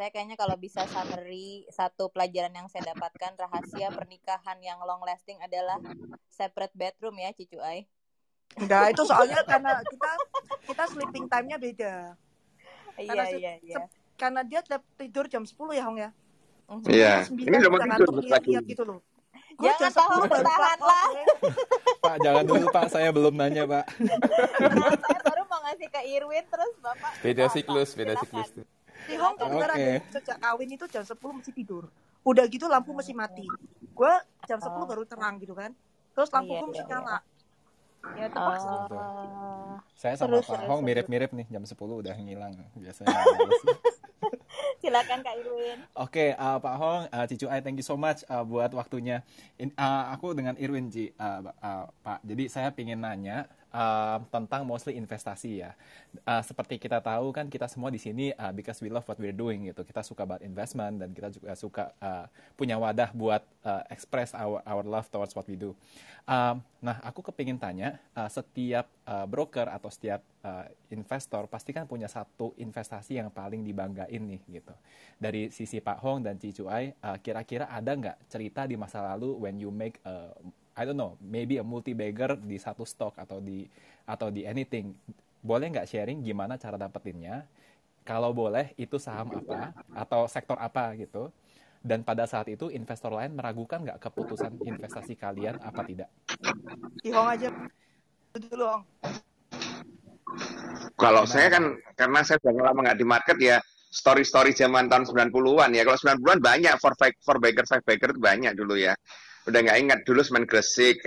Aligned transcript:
Saya 0.00 0.16
kayaknya 0.16 0.40
kalau 0.40 0.56
bisa 0.56 0.88
summary 0.88 1.68
satu 1.68 2.08
pelajaran 2.08 2.48
yang 2.56 2.72
saya 2.72 2.96
dapatkan 2.96 3.36
rahasia 3.36 3.92
pernikahan 3.92 4.56
yang 4.64 4.80
long 4.80 5.04
lasting 5.04 5.36
adalah 5.44 5.76
separate 6.32 6.72
bedroom 6.72 7.20
ya, 7.20 7.36
Cicu 7.36 7.60
Ai. 7.60 7.84
Enggak, 8.56 8.96
itu 8.96 9.04
soalnya 9.04 9.44
karena 9.44 9.76
kita 9.84 10.10
kita 10.72 10.84
sleeping 10.88 11.28
time-nya 11.28 11.60
beda. 11.60 12.16
Iya, 12.96 13.24
iya, 13.36 13.52
iya. 13.60 13.84
Karena 14.16 14.40
dia 14.40 14.64
tidur 14.96 15.28
jam 15.28 15.44
10 15.44 15.52
ya, 15.76 15.84
Hong 15.84 16.00
ya. 16.00 16.16
Mhm. 16.72 16.88
Iya. 16.88 17.14
Jam 17.28 17.36
Ini 17.36 17.56
9 17.60 17.60
udah 17.60 17.68
mau 17.68 17.76
udah 17.76 17.84
tidur 17.84 17.84
ngantuk 17.84 18.00
bentar 18.08 18.16
lagi. 18.16 18.28
lihat-lihat 18.32 18.64
gitu 18.72 18.82
loh. 18.88 18.98
Gua 19.60 19.68
Jangan 19.68 19.80
jam 19.84 19.92
10 19.92 20.00
tahu, 20.00 20.16
baru 20.16 20.44
tahan 20.48 20.78
fuck 20.80 20.88
lah. 20.88 21.04
off, 21.04 21.12
gue. 21.12 21.24
Pak, 22.00 22.16
jangan 22.24 22.44
dulu 22.48 22.66
Pak, 22.72 22.86
saya 22.88 23.08
belum 23.12 23.34
nanya 23.36 23.68
Pak. 23.68 23.84
Nah, 24.64 24.92
saya 24.96 25.20
baru 25.28 25.42
mau 25.44 25.60
ngasih 25.68 25.88
ke 25.92 26.00
Irwin 26.08 26.44
terus 26.48 26.72
Bapak. 26.80 27.12
Beda 27.20 27.44
siklus, 27.52 27.92
beda 27.92 28.16
siklus 28.16 28.48
tuh. 28.56 28.64
Di 29.10 29.16
Hong 29.18 29.34
Kong 29.34 29.50
beneran 29.58 29.76
deh, 29.76 29.98
sejak 30.14 30.38
kawin 30.38 30.70
itu 30.70 30.86
jam 30.86 31.02
10 31.02 31.18
mesti 31.18 31.50
tidur. 31.50 31.90
Udah 32.22 32.44
gitu 32.46 32.70
lampu 32.70 32.94
mesti 32.94 33.10
mati. 33.10 33.42
Gue 33.90 34.12
jam 34.46 34.62
10 34.62 34.70
Oh. 34.70 34.86
baru 34.86 35.02
terang 35.02 35.42
gitu 35.42 35.52
kan. 35.58 35.74
Terus 36.14 36.30
lampu 36.30 36.54
Iya, 36.54 36.60
gue 36.62 36.68
mesti 36.70 36.84
iya, 36.86 36.92
nyala. 36.94 37.18
Ya 38.16 38.26
terpaksa. 38.32 38.70
Oh. 38.88 39.76
Saya 39.92 40.14
sama 40.16 40.40
Terus, 40.40 40.46
Pak 40.48 40.64
Hong 40.70 40.80
mirip-mirip 40.86 41.30
nih, 41.36 41.46
jam 41.52 41.64
10 41.66 41.76
udah 42.00 42.14
ngilang 42.16 42.54
biasanya. 42.78 43.12
Silakan 44.80 45.20
Kak 45.20 45.34
Irwin. 45.36 45.78
Oke, 45.92 46.32
uh, 46.32 46.56
Pak 46.56 46.74
Hong, 46.80 47.02
uh, 47.12 47.24
Cicu 47.28 47.46
Ai, 47.52 47.60
thank 47.60 47.76
you 47.76 47.84
so 47.84 48.00
much 48.00 48.24
uh, 48.32 48.40
buat 48.40 48.72
waktunya. 48.72 49.20
In, 49.60 49.68
uh, 49.76 50.08
aku 50.16 50.32
dengan 50.32 50.56
Irwin, 50.56 50.88
Ci, 50.88 51.12
uh, 51.20 51.44
uh, 51.60 51.84
Pak. 52.00 52.24
Jadi 52.24 52.48
saya 52.48 52.72
ingin 52.72 53.04
nanya 53.04 53.44
uh, 53.70 54.18
tentang 54.30 54.62
mostly 54.66 54.98
investasi 54.98 55.64
ya. 55.66 55.72
Uh, 56.26 56.42
seperti 56.42 56.78
kita 56.78 56.98
tahu 57.02 57.30
kan 57.34 57.46
kita 57.46 57.66
semua 57.70 57.90
di 57.90 57.98
sini 57.98 58.34
uh, 58.34 58.50
because 58.54 58.78
we 58.82 58.90
love 58.90 59.06
what 59.06 59.18
we're 59.18 59.34
doing 59.34 59.70
gitu. 59.70 59.82
Kita 59.86 60.02
suka 60.02 60.26
buat 60.26 60.42
investment 60.42 61.02
dan 61.02 61.10
kita 61.14 61.28
juga 61.30 61.52
suka 61.54 61.84
uh, 62.02 62.26
punya 62.54 62.76
wadah 62.76 63.10
buat 63.14 63.42
uh, 63.66 63.82
express 63.90 64.34
our 64.34 64.62
our 64.66 64.84
love 64.86 65.06
towards 65.08 65.34
what 65.34 65.46
we 65.46 65.56
do. 65.58 65.74
Um, 66.28 66.62
nah, 66.78 67.00
aku 67.02 67.24
kepingin 67.26 67.58
tanya, 67.58 67.98
uh, 68.14 68.30
setiap 68.30 68.86
uh, 69.08 69.26
broker 69.26 69.66
atau 69.66 69.90
setiap 69.90 70.22
uh, 70.46 70.68
investor 70.92 71.48
pasti 71.50 71.74
kan 71.74 71.90
punya 71.90 72.06
satu 72.06 72.54
investasi 72.54 73.18
yang 73.18 73.32
paling 73.32 73.66
dibanggain 73.66 74.22
nih 74.22 74.42
gitu. 74.60 74.74
Dari 75.18 75.50
sisi 75.50 75.82
Pak 75.82 75.98
Hong 76.04 76.22
dan 76.22 76.38
Cicu 76.38 76.70
Ai, 76.70 76.94
uh, 77.02 77.18
kira-kira 77.18 77.66
ada 77.66 77.92
nggak 77.96 78.30
cerita 78.30 78.62
di 78.68 78.78
masa 78.78 79.02
lalu 79.02 79.34
when 79.42 79.58
you 79.58 79.74
make 79.74 79.98
a, 80.06 80.30
I 80.80 80.88
don't 80.88 80.96
know, 80.96 81.20
maybe 81.20 81.60
a 81.60 81.64
multi 81.64 81.92
bagger 81.92 82.40
di 82.40 82.56
satu 82.56 82.88
stock 82.88 83.20
atau 83.20 83.36
di 83.36 83.68
atau 84.08 84.32
di 84.32 84.48
anything. 84.48 84.96
Boleh 85.44 85.68
nggak 85.68 85.84
sharing 85.84 86.24
gimana 86.24 86.56
cara 86.56 86.80
dapetinnya? 86.80 87.44
Kalau 88.00 88.32
boleh, 88.32 88.72
itu 88.80 88.96
saham 88.96 89.28
apa 89.28 89.76
atau 89.92 90.24
sektor 90.24 90.56
apa 90.56 90.96
gitu? 90.96 91.28
Dan 91.84 92.00
pada 92.00 92.24
saat 92.24 92.48
itu 92.48 92.72
investor 92.72 93.12
lain 93.12 93.36
meragukan 93.36 93.84
nggak 93.84 94.00
keputusan 94.00 94.56
investasi 94.64 95.20
kalian 95.20 95.60
apa 95.60 95.84
tidak? 95.84 96.08
Di 97.04 97.12
Hong 97.12 97.28
aja 97.28 97.52
dulu 98.40 98.64
Hong. 98.64 98.82
Kalau 100.96 101.28
saya 101.28 101.60
kan 101.60 101.76
karena 101.92 102.24
saya 102.24 102.40
sudah 102.40 102.72
lama 102.72 102.88
nggak 102.88 102.96
di 102.96 103.04
market 103.04 103.36
ya 103.36 103.60
story-story 103.92 104.56
zaman 104.56 104.88
tahun 104.88 105.04
90-an 105.04 105.76
ya. 105.76 105.84
Kalau 105.84 105.98
90-an 106.00 106.40
banyak 106.40 106.72
for 106.80 106.96
five, 106.96 107.12
for 107.20 107.36
bagger, 107.36 107.68
five 107.68 107.84
bagger 107.84 108.16
itu 108.16 108.20
banyak 108.22 108.56
dulu 108.56 108.80
ya. 108.80 108.96
Udah 109.50 109.60
nggak 109.66 109.78
ingat 109.82 110.00
dulu 110.06 110.22
semen 110.22 110.46
gresik, 110.46 111.02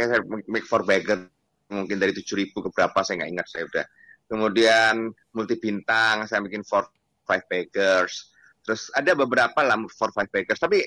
make 0.51 0.67
for 0.67 0.83
bagger 0.83 1.27
mungkin 1.71 1.97
dari 1.97 2.13
7.000 2.13 2.53
ke 2.53 2.69
berapa 2.69 2.99
saya 3.01 3.23
nggak 3.23 3.31
ingat 3.33 3.47
saya 3.49 3.63
udah. 3.71 3.85
Kemudian 4.27 4.93
multi 5.35 5.55
bintang 5.57 6.27
saya 6.27 6.43
bikin 6.43 6.61
for 6.67 6.85
five 7.23 7.43
baggers. 7.47 8.35
Terus 8.63 8.91
ada 8.95 9.15
beberapa 9.15 9.59
lah 9.63 9.79
for 9.95 10.11
five 10.11 10.27
baggers. 10.31 10.59
Tapi 10.59 10.83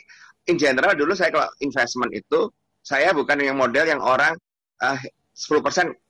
in 0.49 0.57
general 0.57 0.93
dulu 0.95 1.13
saya 1.13 1.33
kalau 1.33 1.49
investment 1.65 2.13
itu 2.13 2.49
saya 2.85 3.11
bukan 3.11 3.43
yang 3.43 3.59
model 3.59 3.85
yang 3.89 4.01
orang 4.01 4.37
ah, 4.81 5.01
10% 5.37 5.65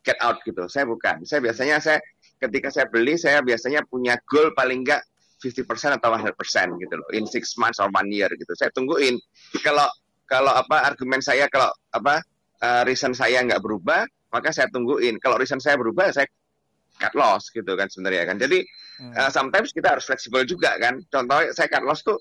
get 0.07 0.19
out 0.23 0.39
gitu. 0.47 0.67
Saya 0.71 0.87
bukan. 0.87 1.25
Saya 1.27 1.43
biasanya 1.43 1.83
saya 1.83 1.99
ketika 2.39 2.69
saya 2.69 2.87
beli 2.87 3.17
saya 3.17 3.41
biasanya 3.41 3.83
punya 3.89 4.21
goal 4.29 4.53
paling 4.53 4.85
enggak 4.85 5.03
50% 5.41 5.97
atau 6.01 6.09
100% 6.17 6.33
gitu 6.81 6.95
loh 6.97 7.09
in 7.13 7.29
six 7.29 7.57
months 7.61 7.81
or 7.81 7.89
one 7.93 8.09
year 8.09 8.29
gitu 8.33 8.53
saya 8.57 8.73
tungguin 8.73 9.21
kalau 9.61 9.85
kalau 10.27 10.53
apa 10.53 10.87
argumen 10.87 11.23
saya 11.23 11.47
kalau 11.47 11.71
apa 11.95 12.23
uh, 12.63 12.83
reason 12.85 13.15
saya 13.15 13.43
nggak 13.47 13.63
berubah 13.63 14.05
maka 14.35 14.53
saya 14.53 14.69
tungguin. 14.69 15.17
Kalau 15.23 15.39
reason 15.41 15.63
saya 15.63 15.79
berubah 15.79 16.13
saya 16.13 16.27
cut 16.97 17.15
loss 17.17 17.49
gitu 17.55 17.73
kan 17.79 17.89
sebenarnya 17.89 18.29
kan. 18.29 18.37
Jadi 18.37 18.61
Hmm. 18.97 19.13
uh, 19.13 19.29
sometimes 19.29 19.77
kita 19.77 19.93
harus 19.93 20.09
fleksibel 20.09 20.49
juga 20.49 20.73
kan. 20.81 20.97
Contohnya 21.13 21.53
saya 21.53 21.69
cut 21.69 21.85
loss 21.85 22.01
tuh 22.01 22.17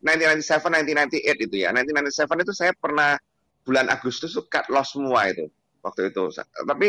1997 0.00 1.20
1998 1.20 1.44
itu 1.44 1.56
ya. 1.60 1.68
1997 1.72 2.48
itu 2.48 2.54
saya 2.56 2.72
pernah 2.72 3.12
bulan 3.60 3.92
Agustus 3.92 4.32
tuh 4.32 4.48
cut 4.48 4.64
loss 4.72 4.96
semua 4.96 5.28
itu 5.28 5.44
waktu 5.84 6.08
itu. 6.08 6.32
Tapi 6.40 6.88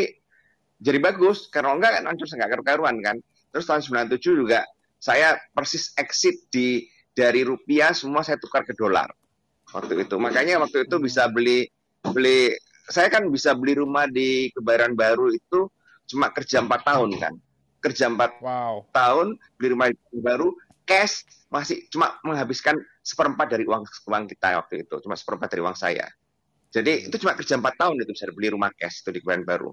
jadi 0.80 0.98
bagus 1.00 1.52
karena 1.52 1.76
enggak 1.76 2.00
kan 2.00 2.02
hancur 2.08 2.24
nggak 2.24 2.50
karu-karuan 2.56 2.96
kan. 3.04 3.16
Terus 3.52 3.64
tahun 3.68 4.08
97 4.08 4.40
juga 4.40 4.64
saya 4.96 5.36
persis 5.52 5.92
exit 6.00 6.48
di 6.48 6.88
dari 7.12 7.44
rupiah 7.44 7.92
semua 7.92 8.24
saya 8.24 8.40
tukar 8.40 8.64
ke 8.64 8.72
dolar 8.72 9.08
waktu 9.72 10.06
itu. 10.06 10.14
Makanya 10.16 10.60
waktu 10.60 10.86
itu 10.86 10.96
bisa 10.98 11.26
beli 11.26 11.66
beli 12.06 12.54
saya 12.86 13.10
kan 13.10 13.26
bisa 13.26 13.50
beli 13.52 13.74
rumah 13.74 14.06
di 14.06 14.50
Kebayoran 14.54 14.94
Baru 14.94 15.34
itu 15.34 15.66
cuma 16.06 16.30
kerja 16.30 16.62
empat 16.62 16.86
tahun 16.86 17.10
kan. 17.18 17.34
Kerja 17.82 18.06
empat 18.06 18.38
Wow. 18.38 18.86
tahun 18.90 19.26
beli 19.58 19.68
rumah 19.74 19.86
di 19.90 19.96
Kebayoran 19.98 20.22
Baru 20.22 20.48
cash 20.86 21.26
masih 21.50 21.82
cuma 21.90 22.14
menghabiskan 22.22 22.78
seperempat 23.02 23.50
dari 23.50 23.66
uang 23.66 23.82
uang 23.82 24.24
kita 24.30 24.54
waktu 24.58 24.86
itu. 24.86 24.94
Cuma 25.02 25.18
seperempat 25.18 25.48
dari 25.50 25.62
uang 25.62 25.74
saya. 25.74 26.06
Jadi 26.70 27.08
itu 27.10 27.16
cuma 27.18 27.34
kerja 27.34 27.56
empat 27.56 27.74
tahun 27.78 28.02
itu 28.02 28.10
bisa 28.12 28.26
beli 28.30 28.48
rumah 28.54 28.70
cash 28.74 29.02
itu 29.02 29.10
di 29.10 29.18
Kebayoran 29.18 29.46
Baru. 29.46 29.70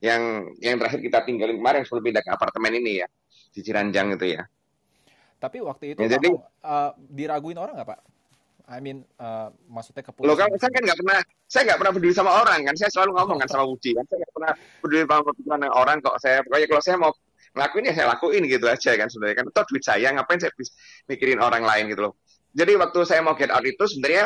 Yang 0.00 0.22
yang 0.60 0.76
terakhir 0.80 1.00
kita 1.00 1.18
tinggalin 1.24 1.56
kemarin 1.60 1.84
sebelum 1.84 2.04
pindah 2.04 2.22
ke 2.24 2.30
apartemen 2.32 2.72
ini 2.76 3.00
ya 3.04 3.08
di 3.54 3.60
Ciranjang 3.60 4.16
itu 4.16 4.36
ya. 4.36 4.42
Tapi 5.36 5.60
waktu 5.60 5.84
itu 5.92 6.00
Ya, 6.00 6.16
jadi- 6.16 6.32
Hong, 6.32 6.40
uh, 6.64 6.90
diraguin 6.96 7.60
orang 7.60 7.76
nggak 7.76 7.88
Pak? 7.92 8.00
I 8.64 8.80
mean, 8.80 9.04
uh, 9.20 9.52
maksudnya 9.68 10.00
keputusan. 10.00 10.28
Loh 10.28 10.36
kan 10.40 10.48
saya 10.56 10.72
kan 10.72 10.82
nggak 10.88 10.98
pernah 11.04 11.18
saya 11.44 11.62
nggak 11.68 11.78
pernah 11.84 11.92
peduli 11.92 12.14
sama 12.16 12.30
orang 12.40 12.60
kan. 12.64 12.74
Saya 12.80 12.90
selalu 12.96 13.10
ngomong 13.20 13.36
kan 13.44 13.48
sama 13.52 13.64
Budi 13.68 13.92
kan. 13.92 14.04
Saya 14.08 14.18
nggak 14.24 14.32
pernah 14.32 14.52
peduli 14.80 15.00
sama 15.04 15.30
pikiran 15.36 15.60
orang 15.68 15.96
kok 16.00 16.16
saya. 16.16 16.38
Pokoknya 16.48 16.66
kalau 16.72 16.82
saya 16.82 16.96
mau 16.96 17.12
ngelakuin 17.54 17.84
ya 17.84 17.92
saya 17.92 18.06
lakuin 18.16 18.42
gitu 18.48 18.66
aja 18.66 18.90
kan 18.96 19.08
sebenarnya 19.12 19.36
kan. 19.36 19.44
Itu 19.52 19.60
duit 19.68 19.84
saya 19.84 20.08
ngapain 20.16 20.38
saya 20.40 20.52
mikirin 21.12 21.38
orang 21.44 21.62
lain 21.62 21.84
gitu 21.92 22.08
loh. 22.08 22.12
Jadi 22.56 22.72
waktu 22.80 22.98
saya 23.04 23.20
mau 23.20 23.36
get 23.36 23.52
out 23.52 23.66
itu 23.68 23.84
sebenarnya 23.84 24.24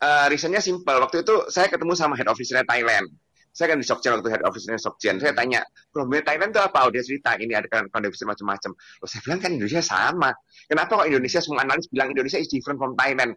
uh, 0.00 0.26
reasonnya 0.32 0.64
simple. 0.64 0.96
Waktu 0.96 1.20
itu 1.20 1.34
saya 1.52 1.68
ketemu 1.68 1.92
sama 1.92 2.16
head 2.16 2.28
office-nya 2.32 2.64
Thailand. 2.64 3.12
Saya 3.54 3.70
kan 3.70 3.78
di 3.78 3.86
Sokjen 3.86 4.18
waktu 4.18 4.34
head 4.34 4.42
office-nya 4.42 4.80
Sokjen 4.82 5.22
saya 5.22 5.30
tanya 5.30 5.62
problemnya 5.94 6.26
Thailand 6.26 6.50
itu 6.56 6.58
apa? 6.64 6.88
Oh 6.88 6.90
dia 6.90 7.06
cerita 7.06 7.38
ini 7.38 7.54
ada 7.54 7.68
kan 7.70 7.86
kondisi 7.92 8.24
macam-macam. 8.26 8.72
Loh 8.74 9.06
saya 9.06 9.20
bilang 9.22 9.40
kan 9.44 9.50
Indonesia 9.54 9.82
sama. 9.84 10.34
Kenapa 10.66 11.04
kok 11.04 11.06
Indonesia 11.06 11.38
semua 11.38 11.62
analis 11.62 11.86
bilang 11.92 12.10
Indonesia 12.10 12.40
is 12.40 12.50
different 12.50 12.80
from 12.80 12.96
Thailand 12.98 13.36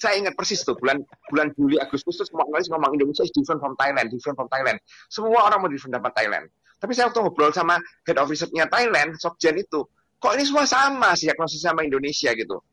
saya 0.00 0.16
ingat 0.16 0.32
persis 0.32 0.64
tuh 0.64 0.72
bulan 0.80 1.04
bulan 1.28 1.52
Juli 1.52 1.76
Agustus 1.76 2.16
tuh 2.16 2.24
semua 2.24 2.48
analis 2.48 2.72
ngomong 2.72 2.96
Indonesia 2.96 3.20
is 3.20 3.32
different 3.36 3.60
from 3.60 3.76
Thailand, 3.76 4.08
different 4.08 4.32
from 4.40 4.48
Thailand. 4.48 4.80
Semua 5.12 5.44
orang 5.44 5.60
mau 5.60 5.68
different 5.68 6.00
dapat 6.00 6.16
Thailand. 6.16 6.48
Tapi 6.80 6.96
saya 6.96 7.12
waktu 7.12 7.20
ngobrol 7.20 7.52
sama 7.52 7.76
head 8.08 8.16
officer-nya 8.16 8.64
Thailand, 8.72 9.12
Sokjen 9.20 9.60
itu, 9.60 9.84
kok 10.16 10.32
ini 10.32 10.48
semua 10.48 10.64
sama 10.64 11.12
sih 11.12 11.28
diagnosis 11.28 11.60
sama 11.60 11.84
Indonesia 11.84 12.32
gitu. 12.32 12.64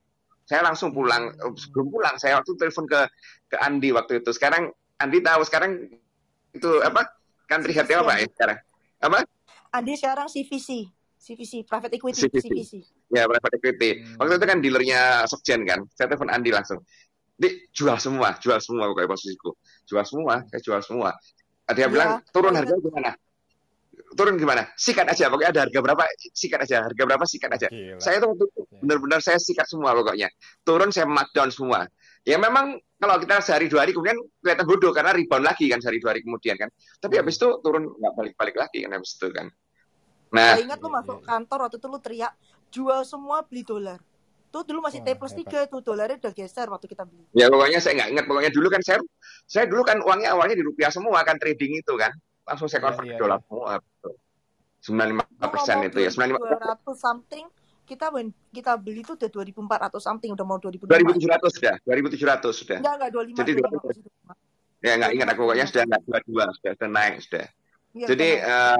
Saya 0.48 0.64
langsung 0.64 0.96
pulang, 0.96 1.36
eh, 1.36 1.54
sebelum 1.60 1.92
pulang 1.92 2.16
saya 2.16 2.40
waktu 2.40 2.56
telepon 2.56 2.88
ke 2.88 3.04
ke 3.52 3.60
Andi 3.60 3.92
waktu 3.92 4.24
itu. 4.24 4.32
Sekarang 4.32 4.72
Andi 4.96 5.20
tahu 5.20 5.44
sekarang 5.44 5.92
itu 6.56 6.70
apa? 6.80 7.04
Country 7.52 7.76
head 7.76 7.92
apa 7.92 8.24
ya 8.24 8.28
sekarang? 8.32 8.58
Apa? 9.04 9.20
Andi 9.76 10.00
sekarang 10.00 10.32
CVC, 10.32 10.88
CVC 11.20 11.68
private 11.68 12.00
equity, 12.00 12.24
CVC. 12.24 12.48
CVC. 12.48 12.74
Ya, 13.12 13.28
private 13.28 13.56
equity. 13.60 13.90
Hmm. 14.00 14.24
Waktu 14.24 14.34
itu 14.40 14.46
kan 14.48 14.58
dealernya 14.64 15.02
Sokjen 15.28 15.62
kan. 15.68 15.84
Saya 15.92 16.08
telepon 16.08 16.32
Andi 16.32 16.56
langsung. 16.56 16.80
Di 17.38 17.70
jual 17.70 18.02
semua, 18.02 18.34
jual 18.42 18.58
semua 18.58 18.90
pokoknya 18.90 19.14
posisiku. 19.14 19.54
Jual 19.86 20.06
semua, 20.10 20.42
saya 20.50 20.62
jual 20.66 20.82
semua. 20.82 21.14
Dia 21.70 21.86
Iya, 21.86 21.88
bilang 21.92 22.10
turun 22.34 22.58
harganya 22.58 22.82
gimana? 22.82 23.12
Turun 24.18 24.36
gimana? 24.42 24.64
Sikat 24.74 25.06
aja, 25.06 25.30
pokoknya 25.30 25.52
ada 25.54 25.62
harga 25.70 25.80
berapa, 25.84 26.04
sikat 26.34 26.60
aja. 26.66 26.78
Harga 26.90 27.04
berapa, 27.06 27.26
sikat 27.30 27.50
aja. 27.54 27.68
Gila. 27.70 28.02
Saya 28.02 28.18
tuh 28.24 28.34
itu 28.34 28.46
benar-benar 28.82 29.20
saya 29.22 29.38
sikat 29.38 29.70
semua 29.70 29.94
pokoknya. 29.94 30.34
Turun 30.66 30.90
saya 30.90 31.06
markdown 31.06 31.54
semua. 31.54 31.86
Ya 32.26 32.42
memang 32.42 32.82
kalau 32.98 33.22
kita 33.22 33.40
sehari 33.46 33.70
dua 33.70 33.86
hari 33.86 33.94
kemudian 33.94 34.18
kelihatan 34.42 34.66
bodoh 34.66 34.92
karena 34.92 35.14
rebound 35.14 35.46
lagi 35.46 35.70
kan 35.70 35.80
sehari 35.80 36.02
dua 36.02 36.18
hari 36.18 36.26
kemudian 36.26 36.58
kan. 36.58 36.70
Tapi 36.98 37.14
habis 37.22 37.38
itu 37.38 37.48
turun 37.62 37.88
nggak 37.88 38.14
balik-balik 38.18 38.56
lagi 38.58 38.84
kan 38.84 38.92
habis 38.98 39.14
itu 39.16 39.28
kan. 39.30 39.48
Nah, 40.34 40.60
Saya 40.60 40.64
ingat 40.68 40.80
lu 40.84 40.90
masuk 40.92 41.18
kantor 41.24 41.58
waktu 41.68 41.78
itu 41.80 41.88
lu 41.88 42.00
teriak 42.04 42.34
jual 42.74 43.02
semua 43.08 43.46
beli 43.48 43.64
dolar. 43.64 44.00
Tuh 44.58 44.66
dulu 44.66 44.82
masih 44.82 45.06
Wah, 45.06 45.14
T 45.14 45.22
plus. 45.22 45.34
3 45.38 45.70
tuh 45.70 45.86
dolarnya 45.86 46.18
udah 46.18 46.34
geser 46.34 46.66
waktu 46.66 46.90
kita 46.90 47.06
beli. 47.06 47.30
Ya 47.32 47.46
pokoknya 47.46 47.78
saya 47.78 47.94
nggak 47.94 48.10
ingat. 48.10 48.26
Pokoknya 48.26 48.50
dulu 48.50 48.74
kan 48.74 48.82
saya, 48.82 48.98
saya 49.46 49.70
dulu 49.70 49.86
kan 49.86 50.02
uangnya 50.02 50.34
awalnya 50.34 50.58
di 50.58 50.66
rupiah 50.66 50.90
semua 50.90 51.22
kan 51.22 51.38
trading 51.38 51.78
itu 51.78 51.94
kan. 51.94 52.10
Langsung 52.42 52.66
saya 52.66 52.82
Iya, 52.82 52.86
convert 52.90 53.06
iya, 53.06 53.14
ke 53.14 53.22
dolar 53.22 53.40
semua. 53.46 53.78
95 54.82 55.54
persen 55.54 55.78
itu 55.86 55.98
ya. 56.02 56.10
95 56.10 56.42
200 56.42 56.98
something 56.98 57.46
kita 57.86 58.10
when 58.10 58.34
kita 58.50 58.74
beli 58.76 59.00
itu 59.00 59.14
udah 59.14 59.30
2400 59.30 60.02
something 60.02 60.34
udah 60.34 60.44
mau 60.44 60.58
2005 60.58 60.90
2700 60.90 61.54
sudah 61.54 61.76
2700 61.86 62.50
sudah 62.52 62.78
enggak 62.82 62.94
enggak 62.98 63.10
25 63.14 63.38
Jadi 63.38 63.52
25 63.54 63.78
masih 63.78 64.02
25. 64.02 64.34
ya 64.78 64.92
nggak 64.94 65.12
ingat 65.14 65.28
aku 65.30 65.40
pokoknya 65.40 65.66
sudah 65.66 65.84
nggak 65.86 66.02
dua 66.04 66.20
dua 66.26 66.46
sudah 66.52 66.72
sudah 66.76 66.90
naik 66.90 67.16
sudah 67.22 67.46
Iya, 67.94 68.08
jadi 68.10 68.28
udah 68.28 68.44
naik. 68.44 68.52
eh, 68.52 68.80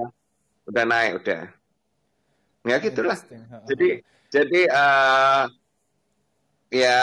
udah 0.68 0.84
naik 0.86 1.12
udah 1.18 1.42
ya 2.66 2.76
gitulah 2.78 3.18
jadi 3.64 3.88
jadi 4.28 4.60
eh 4.68 5.44
ya 6.70 6.98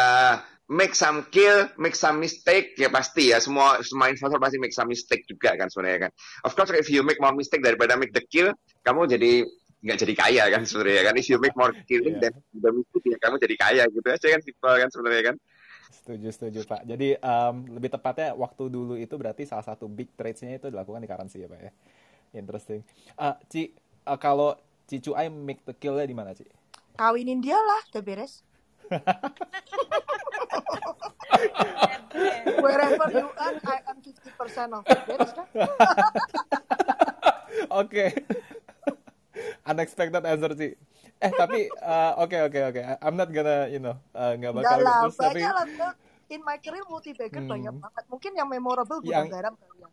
make 0.65 0.97
some 0.97 1.29
kill 1.29 1.69
make 1.77 1.93
some 1.93 2.17
mistake 2.19 2.73
ya 2.77 2.89
pasti 2.89 3.33
ya 3.33 3.39
semua 3.39 3.81
semua 3.85 4.09
investor 4.09 4.41
pasti 4.41 4.57
make 4.57 4.73
some 4.73 4.89
mistake 4.89 5.25
juga 5.29 5.53
kan 5.57 5.69
sebenarnya 5.69 6.09
kan 6.09 6.11
of 6.45 6.53
course 6.57 6.73
if 6.73 6.89
you 6.89 7.05
make 7.05 7.21
more 7.21 7.37
mistake 7.37 7.61
daripada 7.61 7.97
make 7.97 8.13
the 8.13 8.25
kill 8.25 8.53
kamu 8.81 9.05
jadi 9.05 9.45
nggak 9.85 9.99
jadi 10.01 10.15
kaya 10.17 10.45
kan 10.49 10.63
sebenarnya 10.65 11.13
kan 11.13 11.15
if 11.21 11.29
you 11.29 11.37
make 11.37 11.53
more 11.53 11.73
killing 11.85 12.17
Iya. 12.17 12.33
dan 12.33 12.33
the 12.57 12.71
mistake 12.73 13.07
ya 13.13 13.19
kamu 13.21 13.37
jadi 13.37 13.55
kaya 13.61 13.83
gitu 13.93 14.09
aja 14.09 14.27
kan 14.33 14.41
simple 14.41 14.75
kan 14.81 14.89
sebenarnya 14.89 15.25
kan 15.33 15.37
Setuju, 15.95 16.29
setuju 16.37 16.61
Pak. 16.69 16.85
Jadi 16.85 17.17
em, 17.17 17.55
lebih 17.71 17.89
tepatnya 17.89 18.35
waktu 18.37 18.69
dulu 18.69 18.93
itu 18.99 19.15
berarti 19.17 19.47
salah 19.49 19.63
satu 19.65 19.89
big 19.89 20.13
trades-nya 20.13 20.59
itu 20.59 20.69
dilakukan 20.69 21.01
di 21.01 21.09
currency 21.09 21.41
ya 21.41 21.49
Pak 21.49 21.61
ya. 21.61 21.73
Interesting. 22.35 22.81
Eh, 23.15 23.37
Ci, 23.49 23.63
eh, 24.03 24.19
kalau 24.19 24.53
Ci 24.85 25.01
Cuai 25.01 25.33
make 25.33 25.65
the 25.65 25.73
kill-nya 25.73 26.05
di 26.05 26.13
mana 26.13 26.35
Ci? 26.37 26.45
kawinin 26.95 27.41
dia 27.41 27.57
lah 27.57 27.81
udah 27.89 28.03
beres 28.05 28.45
wherever 32.57 33.07
you 33.11 33.29
earn 33.37 33.57
I 33.65 33.77
earn 33.85 33.99
50% 33.99 34.73
of 34.73 34.83
it 34.85 35.01
kan 35.07 35.47
Oke. 37.75 38.07
Unexpected 39.65 40.23
answer 40.23 40.53
Ci. 40.53 40.75
Eh 41.17 41.33
tapi 41.33 41.67
eh, 41.67 42.13
oke 42.17 42.37
oke 42.45 42.61
oke. 42.69 42.81
I'm 43.01 43.15
not 43.15 43.31
gonna 43.31 43.67
you 43.69 43.79
know 43.79 43.97
eh, 44.11 44.33
nggak 44.37 44.51
enggak 44.53 44.65
bakal 44.69 44.79
lah 44.81 44.97
tapi 45.09 45.41
lah 45.41 45.95
in 46.29 46.41
my 46.43 46.59
career 46.59 46.85
multi 46.85 47.13
bagger 47.13 47.41
Hmm. 47.41 47.51
banyak 47.51 47.75
banget 47.75 48.05
mungkin 48.07 48.33
yang 48.33 48.49
memorable 48.49 48.99
gudang 48.99 49.27
Yang- 49.27 49.33
garam 49.33 49.55
kali 49.55 49.77
ya 49.77 49.89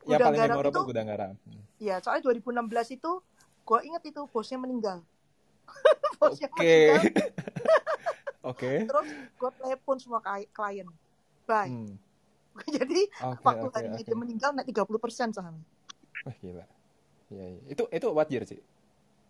yang 0.00 0.08
Gudang 0.08 0.26
paling 0.26 0.40
garam 0.40 0.54
memorable 0.54 0.80
itu- 0.80 0.88
gudang 0.88 1.06
garam. 1.06 1.32
Hmm. 1.38 1.62
ya 1.78 1.94
soalnya 1.98 2.22
2016 2.24 2.96
itu 2.96 3.10
gue 3.62 3.80
inget 3.84 4.02
itu 4.06 4.22
bosnya 4.26 4.56
meninggal 4.56 4.98
Oke. 6.24 6.46
Oke. 8.44 8.70
terus 8.84 9.08
gue 9.34 9.50
telepon 9.54 9.96
semua 9.98 10.20
klien 10.24 10.88
bye 11.44 11.68
Hmm. 11.68 11.94
jadi 12.76 13.00
Oke 13.24 13.42
waktu 13.42 13.64
oke 13.64 13.74
harinya 13.74 13.96
oke. 13.96 14.04
dia 14.04 14.16
meninggal 14.16 14.50
naik 14.52 14.68
30% 14.68 15.30
saham 15.32 15.56
Wah 16.20 16.34
gila. 16.34 16.66
Iya 17.28 17.44
iya. 17.46 17.60
Itu 17.68 17.86
itu 17.88 18.06
what 18.08 18.26
year 18.28 18.42
Ci? 18.42 18.58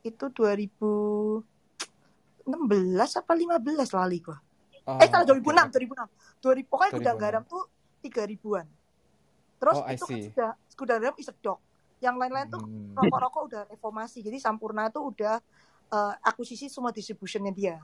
itu 0.01 0.25
2016 0.25 1.43
apa 3.15 3.33
15 3.35 3.61
lali 3.93 4.19
gua. 4.19 4.39
Oh, 4.83 4.97
eh 4.97 5.05
salah 5.05 5.29
oke, 5.29 5.45
2006, 5.45 5.69
oke. 5.69 5.77
2006. 6.41 6.65
2000 6.65 6.73
pokoknya 6.73 6.93
gudang 6.95 7.17
2006. 7.19 7.25
garam 7.27 7.43
tuh 7.45 7.63
3 8.01 8.25
ribuan. 8.25 8.67
Terus 9.59 9.77
Oh, 9.77 9.85
itu 9.85 10.01
kan 10.01 10.17
sudah 10.25 10.51
gudang 10.75 10.99
garam 11.03 11.17
is 11.19 11.29
a 11.29 11.35
dog. 11.37 11.61
Yang 11.99 12.15
lain-lain 12.17 12.47
tuh 12.49 12.63
Hmm. 12.63 12.95
rokok-rokok 12.97 13.43
udah 13.45 13.63
reformasi. 13.69 14.23
Jadi 14.23 14.39
Sampurna 14.39 14.89
itu 14.89 15.03
udah 15.03 15.43
eh, 15.89 16.15
akuisisi 16.25 16.69
semua 16.69 16.93
distributionnya 16.93 17.53
dia. 17.53 17.77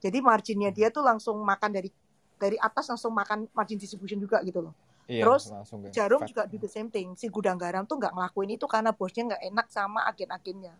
Jadi 0.00 0.18
marginnya 0.24 0.72
dia 0.72 0.88
tuh 0.88 1.04
langsung 1.04 1.36
makan 1.44 1.70
dari 1.76 1.92
dari 2.40 2.56
atas 2.56 2.88
langsung 2.88 3.12
makan 3.12 3.48
margin 3.52 3.76
distribution 3.76 4.16
juga 4.16 4.40
gitu 4.40 4.64
loh. 4.64 4.74
Iya, 5.04 5.26
Terus 5.26 5.50
Jarum 5.92 6.22
juga 6.24 6.46
do 6.46 6.56
the 6.56 6.70
same 6.70 6.88
thing. 6.88 7.12
Si 7.18 7.26
gudang 7.28 7.58
garam 7.60 7.84
tuh 7.84 7.98
nggak 8.00 8.14
ngelakuin 8.14 8.56
itu 8.56 8.64
karena 8.64 8.94
bosnya 8.94 9.34
nggak 9.34 9.42
enak 9.52 9.66
sama 9.68 10.06
agen-agennya. 10.08 10.72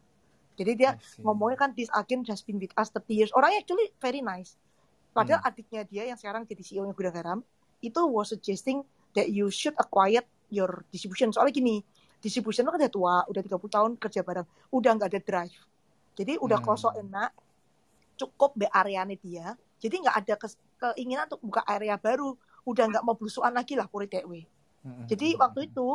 Jadi 0.57 0.73
dia 0.77 0.97
ngomongnya 1.21 1.57
kan 1.57 1.71
this 1.73 1.91
agent 1.93 2.29
has 2.31 2.41
been 2.41 2.57
with 2.57 2.73
us 2.77 2.89
30 2.93 3.11
years. 3.13 3.31
Orangnya 3.35 3.65
actually 3.65 3.91
very 4.01 4.23
nice. 4.25 4.57
Padahal 5.11 5.43
Hmm. 5.43 5.51
adiknya 5.51 5.83
dia 5.83 6.03
yang 6.07 6.19
sekarang 6.21 6.47
jadi 6.47 6.63
CEO-nya 6.63 6.95
Gudang 6.95 7.15
Garam 7.17 7.39
itu 7.83 8.01
was 8.07 8.31
suggesting 8.31 8.87
that 9.19 9.27
you 9.27 9.51
should 9.51 9.75
acquire 9.81 10.23
your 10.53 10.87
distribution. 10.95 11.35
Soalnya 11.35 11.51
gini, 11.59 11.83
distribution 12.23 12.63
lo 12.69 12.71
kan 12.71 12.87
udah 12.87 12.93
tua, 12.93 13.15
udah 13.27 13.43
30 13.43 13.67
tahun 13.67 13.91
kerja 13.99 14.21
bareng, 14.23 14.47
udah 14.71 14.91
nggak 14.95 15.09
ada 15.11 15.21
drive. 15.21 15.57
Jadi 16.19 16.37
udah 16.39 16.59
Hmm. 16.61 16.69
kosong 16.69 16.95
enak, 17.01 17.31
cukup 18.19 18.53
be 18.57 18.67
areanya 18.69 19.17
dia. 19.17 19.57
Jadi 19.81 20.05
nggak 20.05 20.17
ada 20.25 20.35
kes- 20.37 20.61
keinginan 20.77 21.25
untuk 21.31 21.41
buka 21.41 21.63
area 21.65 21.97
baru. 21.97 22.37
Udah 22.69 22.85
nggak 22.91 23.05
mau 23.05 23.17
belusuan 23.17 23.57
lagi 23.57 23.73
lah 23.79 23.89
puri 23.89 24.05
TW. 24.05 24.45
Hmm, 24.85 25.05
Jadi 25.09 25.37
hmm, 25.37 25.41
waktu 25.41 25.61
hmm. 25.65 25.69
itu 25.73 25.87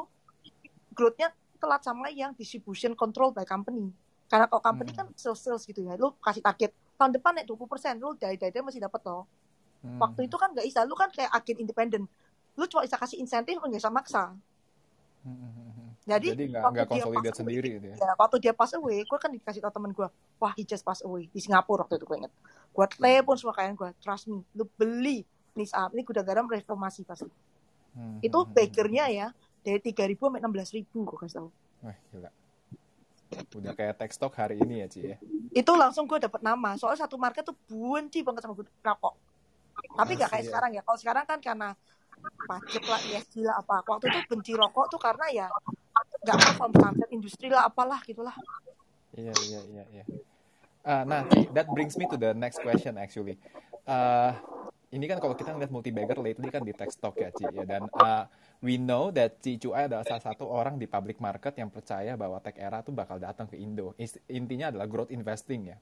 growth-nya 0.96 1.30
telat 1.62 1.82
sama 1.86 2.10
yang 2.10 2.34
distribution 2.34 2.98
control 2.98 3.30
by 3.30 3.46
company. 3.46 3.94
Karena 4.26 4.50
kalau 4.50 4.62
company 4.62 4.90
Hmm. 4.94 5.06
kan 5.06 5.08
sales 5.14 5.38
sales 5.38 5.64
gitu 5.66 5.86
ya, 5.86 5.94
lu 5.98 6.14
kasih 6.18 6.42
target 6.42 6.74
tahun 6.98 7.14
depan 7.14 7.38
naik 7.38 7.46
20%, 7.46 8.02
lu 8.02 8.18
dari 8.18 8.40
dari 8.40 8.56
masih 8.64 8.82
dapat 8.82 9.02
loh. 9.06 9.30
Hmm. 9.86 10.02
Waktu 10.02 10.26
itu 10.26 10.36
kan 10.40 10.50
nggak 10.50 10.66
bisa, 10.66 10.82
lu 10.88 10.98
kan 10.98 11.14
kayak 11.14 11.30
agen 11.30 11.62
independen. 11.62 12.04
Lu 12.58 12.66
cuma 12.66 12.82
bisa 12.82 12.98
kasih 12.98 13.22
insentif, 13.22 13.62
nggak 13.62 13.78
bisa 13.78 13.94
maksa. 13.94 14.34
Hmm, 15.22 15.38
hmm. 15.38 15.65
Jadi, 16.06 16.28
Jadi 16.38 16.44
nggak 16.54 16.64
waktu 16.70 16.78
dia 16.78 16.86
consolidate 16.86 17.26
pass 17.26 17.26
away, 17.26 17.42
sendiri 17.42 17.68
gitu 17.82 17.86
ya. 17.90 17.96
Ya, 17.98 18.12
waktu 18.14 18.36
dia 18.38 18.54
pass 18.54 18.72
away, 18.78 18.98
gue 19.02 19.18
kan 19.18 19.30
dikasih 19.34 19.62
tau 19.66 19.74
temen 19.74 19.90
gue, 19.90 20.08
wah 20.38 20.54
he 20.54 20.62
just 20.62 20.86
pass 20.86 21.02
away 21.02 21.26
di 21.34 21.40
Singapura 21.42 21.82
waktu 21.82 21.98
itu 21.98 22.06
gue 22.06 22.18
inget. 22.22 22.34
Gue 22.70 22.86
telepon 22.94 23.36
semua 23.42 23.58
klien 23.58 23.74
gue, 23.74 23.90
trust 24.06 24.30
me, 24.30 24.46
lu 24.54 24.70
beli 24.78 25.26
nih 25.58 25.66
saham 25.66 25.90
ini 25.98 26.06
gudang 26.06 26.22
garam 26.22 26.46
reformasi 26.46 27.02
pasti. 27.10 27.26
Hmm, 27.98 28.22
Itu 28.22 28.38
hmm, 28.38 28.54
hmm, 28.54 28.54
bakernya 28.54 29.06
ya 29.10 29.28
dari 29.66 29.82
3.000 29.82 30.14
sampai 30.22 30.40
16.000 30.46 30.94
gue 30.94 31.18
kasih 31.26 31.36
tau. 31.42 31.50
hmm. 31.50 31.86
Wah 31.90 31.98
gila. 32.14 32.30
Udah 33.58 33.74
kayak 33.74 33.98
tech 33.98 34.14
stock 34.14 34.38
hari 34.38 34.62
ini 34.62 34.86
ya 34.86 34.88
Ci 34.88 35.02
ya. 35.02 35.18
itu 35.56 35.72
langsung 35.74 36.04
gue 36.06 36.20
dapet 36.20 36.44
nama 36.44 36.76
soalnya 36.76 37.08
satu 37.08 37.16
market 37.16 37.48
tuh 37.48 37.56
benci 37.72 38.22
banget 38.22 38.44
sama 38.44 38.54
gue 38.60 38.68
rokok 38.84 39.16
tapi 39.96 40.12
nggak 40.20 40.30
kayak 40.30 40.44
ya. 40.44 40.48
sekarang 40.52 40.72
ya 40.76 40.82
kalau 40.84 40.98
sekarang 41.00 41.26
kan 41.26 41.40
karena 41.40 41.70
pajak 42.44 42.84
lah 42.84 43.00
ESG 43.08 43.34
lah 43.44 43.56
apa 43.64 43.84
waktu 43.88 44.12
itu 44.12 44.20
benci 44.28 44.52
rokok 44.52 44.92
tuh 44.92 45.00
karena 45.00 45.26
ya 45.32 45.48
nggak 46.26 46.38
perform 46.42 46.72
sunset 46.74 47.10
industri 47.14 47.48
lah 47.54 47.70
apalah 47.70 48.02
gitulah 48.06 48.34
Iya 49.16 49.32
iya 49.48 49.60
iya 49.72 49.84
iya. 49.96 50.06
Ah, 50.86 51.02
nah, 51.02 51.26
that 51.56 51.66
brings 51.72 51.96
me 51.98 52.06
to 52.06 52.20
the 52.20 52.36
next 52.36 52.62
question 52.62 53.00
actually. 53.00 53.40
Ah, 53.88 54.38
ini 54.94 55.08
kan 55.10 55.18
kalau 55.18 55.34
kita 55.34 55.56
ngeliat 55.56 55.72
multi 55.74 55.90
bagger 55.90 56.20
lately 56.22 56.52
kan 56.52 56.62
di 56.62 56.76
tech 56.76 56.92
stock 56.94 57.18
ya 57.18 57.32
Ci 57.34 57.48
ya 57.50 57.66
dan 57.66 57.90
ah, 57.98 58.30
we 58.62 58.78
know 58.78 59.10
that 59.10 59.40
Ci 59.42 59.58
Cuai 59.58 59.90
adalah 59.90 60.06
salah 60.06 60.22
satu 60.22 60.46
orang 60.46 60.78
di 60.78 60.86
public 60.86 61.18
market 61.18 61.58
yang 61.58 61.72
percaya 61.74 62.14
bahwa 62.20 62.38
tech 62.44 62.60
era 62.60 62.86
tuh 62.86 62.94
bakal 62.94 63.18
datang 63.18 63.50
ke 63.50 63.58
Indo. 63.58 63.96
Intinya 64.30 64.70
adalah 64.70 64.86
growth 64.86 65.10
investing 65.10 65.74
ya. 65.74 65.78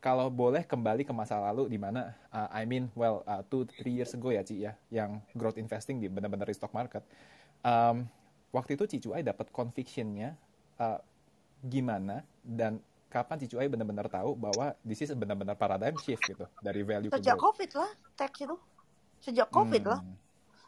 Kalau 0.00 0.30
boleh 0.30 0.62
kembali 0.62 1.02
ke 1.02 1.12
masa 1.12 1.42
lalu 1.42 1.68
di 1.68 1.76
mana 1.76 2.16
ah, 2.32 2.48
I 2.54 2.64
mean 2.64 2.88
well 2.96 3.26
ah, 3.28 3.44
two 3.44 3.68
three 3.68 3.98
years 3.98 4.14
ago 4.16 4.32
ya 4.32 4.40
Ci 4.46 4.62
ya 4.62 4.72
yang 4.88 5.20
growth 5.36 5.60
investing 5.60 6.00
di 6.00 6.08
benar-benar 6.08 6.48
di 6.48 6.56
stock 6.56 6.72
market. 6.72 7.04
Um, 7.66 8.08
waktu 8.56 8.80
itu 8.80 8.84
Ci 8.88 8.98
Cuai 9.04 9.20
dapat 9.20 9.52
convictionnya 9.52 10.32
ah, 10.80 10.96
gimana 11.60 12.24
dan 12.40 12.80
kapan 13.12 13.36
Ci 13.44 13.52
Cuai 13.52 13.68
benar-benar 13.68 14.08
tahu 14.08 14.32
bahwa 14.32 14.72
this 14.80 15.04
is 15.04 15.12
benar-benar 15.12 15.60
paradigm 15.60 15.92
shift 16.00 16.24
gitu 16.24 16.48
dari 16.64 16.80
value 16.80 17.12
ke 17.12 17.20
sejak 17.20 17.36
growth. 17.36 17.60
covid 17.60 17.70
lah 17.76 17.90
teks 18.16 18.38
itu. 18.48 18.56
Sejak 19.20 19.48
covid 19.52 19.84
lah. 19.84 20.00
Hmm. 20.00 20.16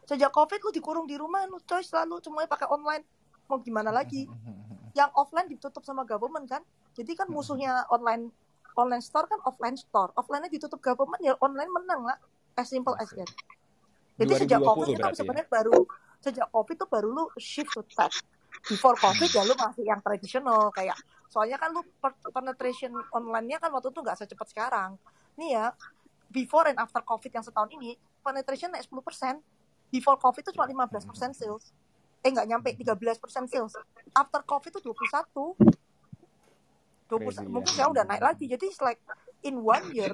sejak 0.09 0.33
covid 0.33 0.61
lu 0.65 0.73
dikurung 0.73 1.05
di 1.05 1.21
rumah 1.21 1.45
lu 1.49 1.61
coy 1.65 1.81
selalu 1.81 2.21
semuanya 2.21 2.49
pakai 2.53 2.69
online. 2.69 3.05
Mau 3.49 3.57
gimana 3.65 3.89
lagi? 3.89 4.29
Hmm. 4.29 4.93
yang 4.97 5.13
offline 5.15 5.47
ditutup 5.47 5.85
sama 5.85 6.03
government 6.03 6.49
kan? 6.49 6.65
Jadi 6.97 7.15
kan 7.15 7.29
musuhnya 7.31 7.87
online 7.93 8.33
online 8.75 9.05
store 9.05 9.31
kan 9.31 9.39
offline 9.47 9.79
store. 9.79 10.11
Offline-nya 10.19 10.51
ditutup 10.51 10.83
government 10.83 11.21
ya 11.23 11.39
online 11.39 11.71
menang 11.71 12.03
lah. 12.09 12.19
As 12.59 12.67
simple 12.67 12.99
as 12.99 13.11
that. 13.15 13.31
Jadi 14.19 14.33
sejak 14.35 14.59
2020 14.59 14.67
covid 14.67 14.87
itu 14.91 14.99
berarti 14.99 15.15
ya? 15.15 15.19
sebenarnya 15.23 15.47
baru 15.47 15.79
sejak 16.19 16.47
covid 16.51 16.77
tuh 16.79 16.89
baru 16.91 17.09
lu 17.11 17.25
shift 17.39 17.73
to 17.75 17.83
tech. 17.95 18.13
Before 18.67 18.99
covid 18.99 19.31
ya 19.31 19.43
lu 19.47 19.55
masih 19.55 19.87
yang 19.87 20.03
tradisional 20.03 20.71
kayak 20.75 20.99
soalnya 21.29 21.61
kan 21.61 21.71
lu 21.71 21.85
penetration 22.33 22.91
online-nya 23.15 23.61
kan 23.61 23.71
waktu 23.71 23.93
itu 23.93 24.01
nggak 24.03 24.19
secepat 24.19 24.47
sekarang. 24.51 24.99
Nih 25.39 25.55
ya 25.55 25.71
before 26.29 26.69
and 26.69 26.79
after 26.79 27.01
covid 27.05 27.31
yang 27.33 27.45
setahun 27.45 27.71
ini 27.73 27.97
penetration 28.21 28.69
naik 28.75 28.85
10% 28.91 29.41
before 29.89 30.19
covid 30.21 30.43
itu 30.45 30.53
cuma 30.53 30.67
15% 30.69 31.33
sales. 31.33 31.71
Eh 32.21 32.31
nggak 32.35 32.47
nyampe 32.51 32.69
13% 32.75 33.49
sales. 33.49 33.73
After 34.13 34.41
covid 34.43 34.75
itu 34.75 34.91
21 34.91 35.55
20 37.09 37.25
Crazy, 37.25 37.41
ya. 37.41 37.49
mungkin 37.49 37.71
sekarang 37.73 37.93
udah 37.97 38.05
naik 38.05 38.23
lagi. 38.23 38.45
Jadi 38.45 38.65
it's 38.69 38.83
like 38.85 39.01
in 39.41 39.65
one 39.65 39.89
year 39.97 40.13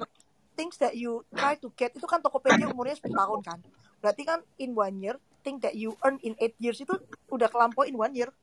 things 0.55 0.79
that 0.79 0.95
you 0.95 1.27
try 1.35 1.59
to 1.59 1.67
get 1.75 1.91
itu 1.91 2.07
kan 2.07 2.23
Tokopedia 2.23 2.71
umurnya 2.71 2.95
10 2.95 3.11
tahun 3.11 3.39
kan. 3.43 3.59
Berarti 3.99 4.23
kan 4.23 4.39
in 4.55 4.71
one 4.71 4.95
year 5.03 5.19
thing 5.45 5.61
that 5.61 5.77
you 5.77 5.93
earn 6.01 6.17
in 6.25 6.33
8 6.41 6.57
years 6.57 6.81
itu 6.81 6.97
udah 7.29 7.45
kelampau 7.45 7.85
in 7.85 7.93
one 7.93 8.17
year 8.17 8.33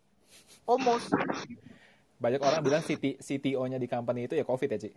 almost 0.63 1.11
Banyak 2.23 2.39
orang 2.39 2.63
bilang 2.63 2.87
CT, 2.87 3.19
CTO-nya 3.19 3.83
di 3.83 3.91
company 3.91 4.31
itu 4.31 4.39
ya 4.39 4.47
COVID 4.47 4.71
ya, 4.71 4.79
Ci? 4.79 4.95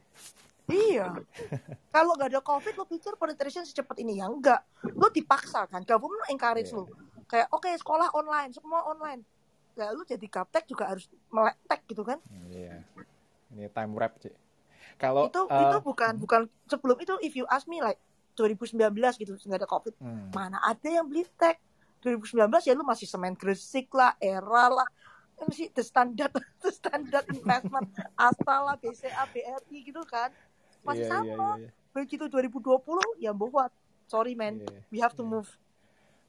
Iya. 0.69 1.09
Kalau 1.97 2.13
nggak 2.13 2.37
ada 2.37 2.41
COVID, 2.45 2.77
lo 2.77 2.85
pikir 2.85 3.17
penetration 3.17 3.65
secepat 3.65 3.97
ini 3.97 4.21
ya? 4.21 4.29
Enggak. 4.29 4.61
Lo 4.93 5.09
dipaksa 5.09 5.65
kan. 5.65 5.81
Government 5.81 6.29
encourage 6.29 6.69
Iya. 6.69 6.77
lo. 6.77 6.85
Kayak, 7.25 7.49
oke 7.49 7.65
sekolah 7.81 8.13
online, 8.13 8.53
semua 8.53 8.85
online. 8.85 9.25
Ya 9.73 9.89
lo 9.89 10.05
jadi 10.05 10.21
gaptek 10.21 10.69
juga 10.69 10.85
harus 10.85 11.09
melek 11.33 11.57
tech 11.65 11.81
gitu 11.89 12.05
kan. 12.05 12.21
Hmm, 12.29 12.45
Iya. 12.53 12.85
Ini 13.57 13.73
time 13.73 13.91
wrap, 13.97 14.21
Ci. 14.21 14.29
Kalau 15.01 15.25
itu 15.25 15.41
uh, 15.49 15.61
itu 15.65 15.77
bukan 15.81 16.13
bukan 16.21 16.41
sebelum 16.69 16.97
itu 17.01 17.13
if 17.25 17.33
you 17.33 17.49
ask 17.49 17.65
me 17.65 17.81
like 17.81 17.97
2019 18.37 18.79
gitu 19.17 19.35
nggak 19.35 19.59
ada 19.63 19.67
covid 19.67 19.91
hmm, 19.99 20.31
mana 20.31 20.59
ada 20.63 20.87
yang 20.87 21.03
beli 21.03 21.27
tech 21.35 21.59
2019 22.05 22.69
ya 22.69 22.73
lu 22.77 22.85
masih 22.85 23.09
semen 23.09 23.33
gresik 23.33 23.89
lah 23.89 24.13
era 24.21 24.69
lah. 24.69 24.89
Ya 25.41 25.43
masih 25.49 25.67
the 25.73 25.81
standard 25.81 26.29
the 26.63 26.69
standard 26.69 27.25
investment. 27.33 27.89
Asta 28.13 28.55
lah 28.61 28.77
BCA 28.77 29.25
BRI 29.33 29.89
gitu 29.89 30.05
kan. 30.05 30.29
Masih 30.85 31.09
iya, 31.09 31.17
sama. 31.17 31.57
iya, 31.57 31.65
iya. 31.65 31.69
begitu 31.89 32.29
2020 32.29 33.17
ya 33.17 33.33
buat. 33.33 33.73
Sorry 34.05 34.37
man. 34.37 34.61
Iya, 34.61 34.77
we 34.93 35.01
have 35.01 35.17
to 35.17 35.25
iya. 35.25 35.33
move. 35.33 35.49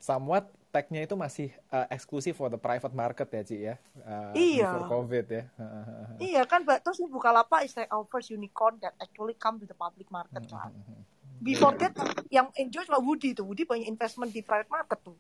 Somewhat 0.01 0.49
tech-nya 0.77 1.09
itu 1.09 1.17
masih 1.17 1.49
uh, 1.73 1.89
eksklusif 1.89 2.37
for 2.37 2.53
the 2.53 2.61
private 2.61 2.93
market 2.93 3.29
ya 3.33 3.43
Ci 3.45 3.57
ya. 3.65 3.75
Uh, 4.05 4.33
Iya. 4.37 4.69
before 4.77 4.89
covid 4.89 5.27
ya. 5.29 5.43
Iya 6.37 6.43
kan 6.45 6.65
terus 6.65 7.01
Bukalapak 7.09 7.65
is 7.65 7.73
like 7.77 7.89
our 7.89 8.05
first 8.09 8.29
unicorn 8.29 8.77
that 8.85 8.93
actually 9.01 9.37
come 9.41 9.57
to 9.57 9.65
the 9.65 9.77
public 9.77 10.09
market 10.13 10.45
kan. 10.49 10.73
before 11.37 11.77
that 11.77 11.93
yang 12.33 12.49
enjoy 12.57 12.85
cuma 12.85 13.01
Woody 13.01 13.33
tuh. 13.33 13.45
Woody 13.49 13.65
banyak 13.65 13.89
investment 13.89 14.33
di 14.33 14.45
private 14.45 14.69
market 14.69 15.01
tuh 15.01 15.17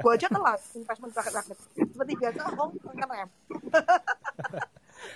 gua 0.00 0.12
aja 0.14 0.28
telat 0.28 0.60
investment 0.74 1.12
private 1.12 1.34
market 1.34 1.58
seperti 1.74 2.12
biasa 2.18 2.40
Hong 2.54 2.72
ngerem 2.74 3.28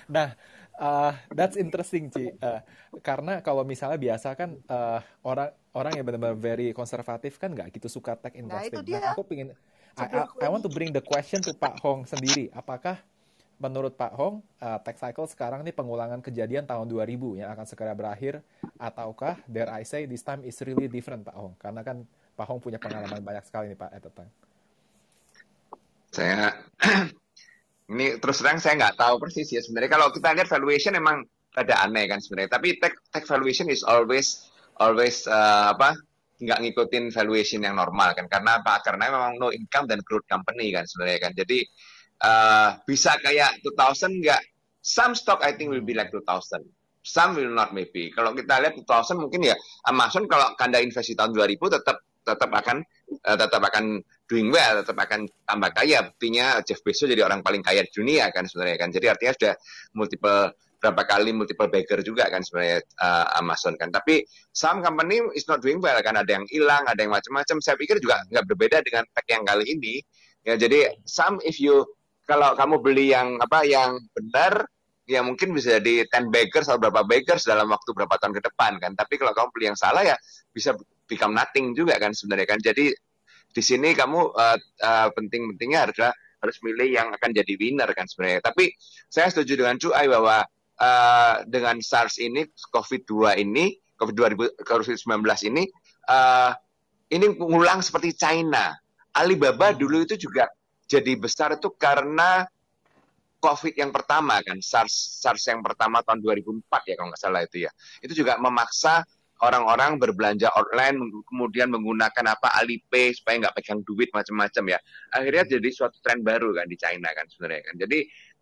Nah, 0.08 0.36
uh, 0.76 1.12
that's 1.32 1.56
interesting, 1.56 2.12
Ci. 2.12 2.34
Uh, 2.42 2.60
karena 3.00 3.40
kalau 3.40 3.62
misalnya 3.64 3.96
biasa 3.96 4.34
kan 4.36 4.58
uh, 4.68 5.00
orang 5.24 5.48
orang 5.72 5.92
yang 5.96 6.04
benar-benar 6.04 6.36
very 6.36 6.74
konservatif 6.76 7.38
kan 7.40 7.54
nggak 7.54 7.72
gitu 7.72 7.88
suka 7.88 8.18
tech 8.18 8.34
Nah, 8.36 8.42
investing. 8.42 8.74
itu 8.74 8.80
dia. 8.84 9.00
Nah, 9.00 9.12
aku 9.16 9.22
pingin, 9.24 9.48
I, 9.96 10.04
I- 10.24 10.28
I 10.44 10.48
want 10.50 10.64
to 10.66 10.72
bring 10.72 10.92
the 10.92 11.00
question 11.00 11.40
to 11.46 11.54
Pak 11.56 11.80
Hong 11.80 12.04
sendiri. 12.04 12.50
Apakah 12.52 13.00
menurut 13.58 13.94
Pak 13.96 14.12
Hong, 14.14 14.42
uh, 14.60 14.78
tech 14.82 14.98
cycle 15.00 15.26
sekarang 15.26 15.62
ini 15.66 15.74
pengulangan 15.74 16.20
kejadian 16.22 16.62
tahun 16.68 16.86
2000 16.86 17.38
yang 17.38 17.48
akan 17.54 17.66
segera 17.66 17.90
berakhir, 17.96 18.42
ataukah, 18.78 19.40
dare 19.50 19.72
I 19.74 19.82
say, 19.82 20.06
this 20.06 20.22
time 20.22 20.46
is 20.46 20.58
really 20.62 20.86
different, 20.86 21.26
Pak 21.26 21.34
Hong? 21.34 21.54
Karena 21.58 21.82
kan 21.82 22.06
Pak 22.38 22.46
Hong 22.46 22.62
punya 22.62 22.78
pengalaman 22.78 23.18
banyak 23.18 23.42
sekali 23.46 23.72
nih, 23.72 23.78
Pak, 23.78 23.90
at 23.90 24.02
the 24.04 24.12
time. 24.14 24.30
Saya 26.12 26.54
ini 27.92 28.20
terus 28.20 28.40
terang 28.40 28.60
saya 28.60 28.76
nggak 28.78 28.96
tahu 28.96 29.14
persis 29.20 29.48
ya. 29.52 29.60
Sebenarnya. 29.60 29.90
Kalau 29.96 30.08
kita 30.12 30.28
lihat 30.36 30.48
valuation 30.48 30.92
emang 30.96 31.24
ada 31.56 31.74
aneh 31.84 32.04
kan 32.08 32.20
sebenarnya. 32.20 32.58
Tapi 32.58 32.78
tech 32.80 32.94
tech 33.12 33.24
valuation 33.24 33.68
is 33.68 33.84
always 33.84 34.48
always 34.78 35.26
uh, 35.28 35.74
apa 35.74 35.96
nggak 36.38 36.58
ngikutin 36.62 37.10
valuation 37.10 37.60
yang 37.64 37.76
normal 37.76 38.14
kan. 38.14 38.30
Karena 38.30 38.62
apa? 38.62 38.80
Karena 38.84 39.10
memang 39.10 39.40
no 39.40 39.48
income 39.50 39.90
dan 39.90 40.00
growth 40.04 40.26
company 40.28 40.70
kan 40.70 40.86
sebenarnya 40.86 41.28
kan. 41.28 41.32
Jadi 41.34 41.58
uh, 42.24 42.78
bisa 42.86 43.16
kayak 43.20 43.60
2000 43.64 44.22
nggak? 44.22 44.42
Some 44.78 45.12
stock 45.12 45.44
I 45.44 45.52
think 45.52 45.68
will 45.68 45.84
be 45.84 45.92
like 45.92 46.08
2000 46.14 46.64
some 47.08 47.40
will 47.40 47.48
not 47.48 47.72
maybe. 47.72 48.12
Kalau 48.12 48.36
kita 48.36 48.60
lihat 48.60 48.76
2000 48.76 49.16
mungkin 49.16 49.40
ya 49.48 49.56
Amazon 49.88 50.28
kalau 50.28 50.52
kanda 50.60 50.76
investasi 50.84 51.16
tahun 51.16 51.32
2000 51.32 51.56
tetap 51.80 51.96
tetap 52.20 52.50
akan 52.52 52.84
uh, 53.24 53.36
tetap 53.40 53.62
akan 53.64 54.04
doing 54.28 54.52
well 54.52 54.84
tetap 54.84 55.00
akan 55.00 55.24
tambah 55.48 55.70
kaya 55.72 56.04
buktinya 56.04 56.60
Jeff 56.62 56.84
Bezos 56.84 57.08
jadi 57.08 57.24
orang 57.24 57.40
paling 57.40 57.64
kaya 57.64 57.82
di 57.82 57.92
dunia 57.92 58.28
kan 58.28 58.44
sebenarnya 58.44 58.76
kan 58.76 58.88
jadi 58.92 59.16
artinya 59.16 59.32
sudah 59.34 59.54
multiple 59.96 60.52
berapa 60.78 61.02
kali 61.02 61.34
multiple 61.34 61.66
bagger 61.66 62.00
juga 62.06 62.30
kan 62.30 62.40
sebenarnya 62.40 62.78
uh, 63.02 63.26
Amazon 63.42 63.74
kan. 63.74 63.90
Tapi 63.90 64.22
some 64.54 64.78
company 64.80 65.18
is 65.34 65.44
not 65.50 65.58
doing 65.58 65.82
well 65.82 65.98
kan 66.00 66.14
ada 66.14 66.38
yang 66.38 66.46
hilang, 66.46 66.86
ada 66.86 67.02
yang 67.02 67.10
macam-macam. 67.10 67.58
Saya 67.58 67.74
pikir 67.74 67.98
juga 67.98 68.22
nggak 68.30 68.46
berbeda 68.46 68.78
dengan 68.86 69.02
tech 69.10 69.26
yang 69.26 69.42
kali 69.42 69.66
ini. 69.66 69.98
Ya 70.46 70.54
jadi 70.54 70.94
some 71.04 71.42
if 71.42 71.58
you 71.58 71.82
kalau 72.30 72.54
kamu 72.54 72.78
beli 72.78 73.10
yang 73.10 73.42
apa 73.42 73.66
yang 73.66 73.98
benar 74.14 74.70
ya 75.08 75.24
mungkin 75.24 75.56
bisa 75.56 75.80
jadi 75.80 76.04
10 76.06 76.28
baggers 76.30 76.68
atau 76.68 76.78
berapa 76.78 77.00
baggers 77.02 77.48
dalam 77.48 77.66
waktu 77.72 77.90
berapa 77.90 78.14
tahun 78.22 78.38
ke 78.38 78.42
depan 78.46 78.78
kan. 78.78 78.92
Tapi 78.94 79.18
kalau 79.18 79.34
kamu 79.34 79.48
beli 79.50 79.66
yang 79.74 79.78
salah 79.78 80.06
ya 80.06 80.14
bisa 80.54 80.78
become 81.10 81.34
nothing 81.34 81.74
juga 81.74 81.98
kan 81.98 82.14
sebenarnya 82.14 82.46
kan. 82.54 82.60
Jadi 82.62 82.94
di 83.52 83.62
sini 83.64 83.96
kamu 83.96 84.20
uh, 84.36 84.58
uh, 84.60 85.08
penting-pentingnya 85.12 85.80
adalah 85.90 86.12
harus 86.38 86.56
milih 86.62 86.88
yang 86.88 87.08
akan 87.10 87.30
jadi 87.34 87.52
winner 87.58 87.90
kan 87.92 88.06
sebenarnya. 88.06 88.40
Tapi 88.44 88.70
saya 89.10 89.28
setuju 89.30 89.64
dengan 89.64 89.76
Cuai 89.76 90.06
bahwa 90.06 90.46
uh, 90.78 91.34
dengan 91.44 91.82
SARS 91.82 92.22
ini, 92.22 92.46
COVID-2 92.70 93.42
ini, 93.42 93.74
COVID-2019 93.98 95.02
ini, 95.50 95.66
uh, 96.06 96.52
ini 97.10 97.26
mengulang 97.34 97.82
seperti 97.82 98.14
China. 98.14 98.70
Alibaba 99.18 99.74
dulu 99.74 100.06
itu 100.06 100.14
juga 100.14 100.46
jadi 100.86 101.18
besar 101.18 101.58
itu 101.58 101.74
karena 101.74 102.46
COVID 103.38 103.74
yang 103.78 103.90
pertama 103.90 104.38
kan, 104.42 104.58
SARS 104.58 105.22
SARS 105.22 105.46
yang 105.50 105.62
pertama 105.62 106.02
tahun 106.02 106.22
2004 106.22 106.90
ya 106.90 106.94
kalau 106.98 107.08
nggak 107.10 107.22
salah 107.22 107.42
itu 107.42 107.66
ya. 107.66 107.70
Itu 108.02 108.14
juga 108.14 108.38
memaksa 108.38 109.02
orang-orang 109.38 110.02
berbelanja 110.02 110.50
online 110.58 110.98
kemudian 111.30 111.70
menggunakan 111.70 112.34
apa 112.34 112.50
Alipay 112.58 113.14
supaya 113.14 113.46
nggak 113.46 113.54
pegang 113.62 113.80
duit 113.86 114.10
macam-macam 114.10 114.74
ya. 114.74 114.78
Akhirnya 115.14 115.44
jadi 115.58 115.68
suatu 115.70 115.98
tren 116.02 116.26
baru 116.26 116.50
kan 116.58 116.66
di 116.66 116.74
China 116.74 117.06
kan 117.14 117.26
sebenarnya 117.30 117.62
kan. 117.70 117.74
Jadi 117.86 117.98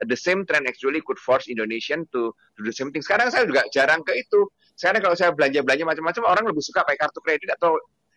the 0.09 0.17
same 0.17 0.49
trend 0.49 0.65
actually 0.65 1.05
could 1.05 1.21
force 1.21 1.49
Indonesian 1.53 2.09
to 2.13 2.33
do 2.57 2.63
the 2.65 2.73
same 2.73 2.89
thing. 2.93 3.05
Sekarang 3.05 3.29
saya 3.29 3.45
juga 3.45 3.69
jarang 3.73 4.01
ke 4.05 4.17
itu. 4.17 4.49
Sekarang 4.77 5.05
kalau 5.05 5.17
saya 5.17 5.33
belanja-belanja 5.37 5.85
macam-macam 5.85 6.23
orang 6.29 6.45
lebih 6.49 6.65
suka 6.65 6.85
pakai 6.85 7.01
kartu 7.01 7.21
kredit 7.25 7.49
atau 7.61 7.77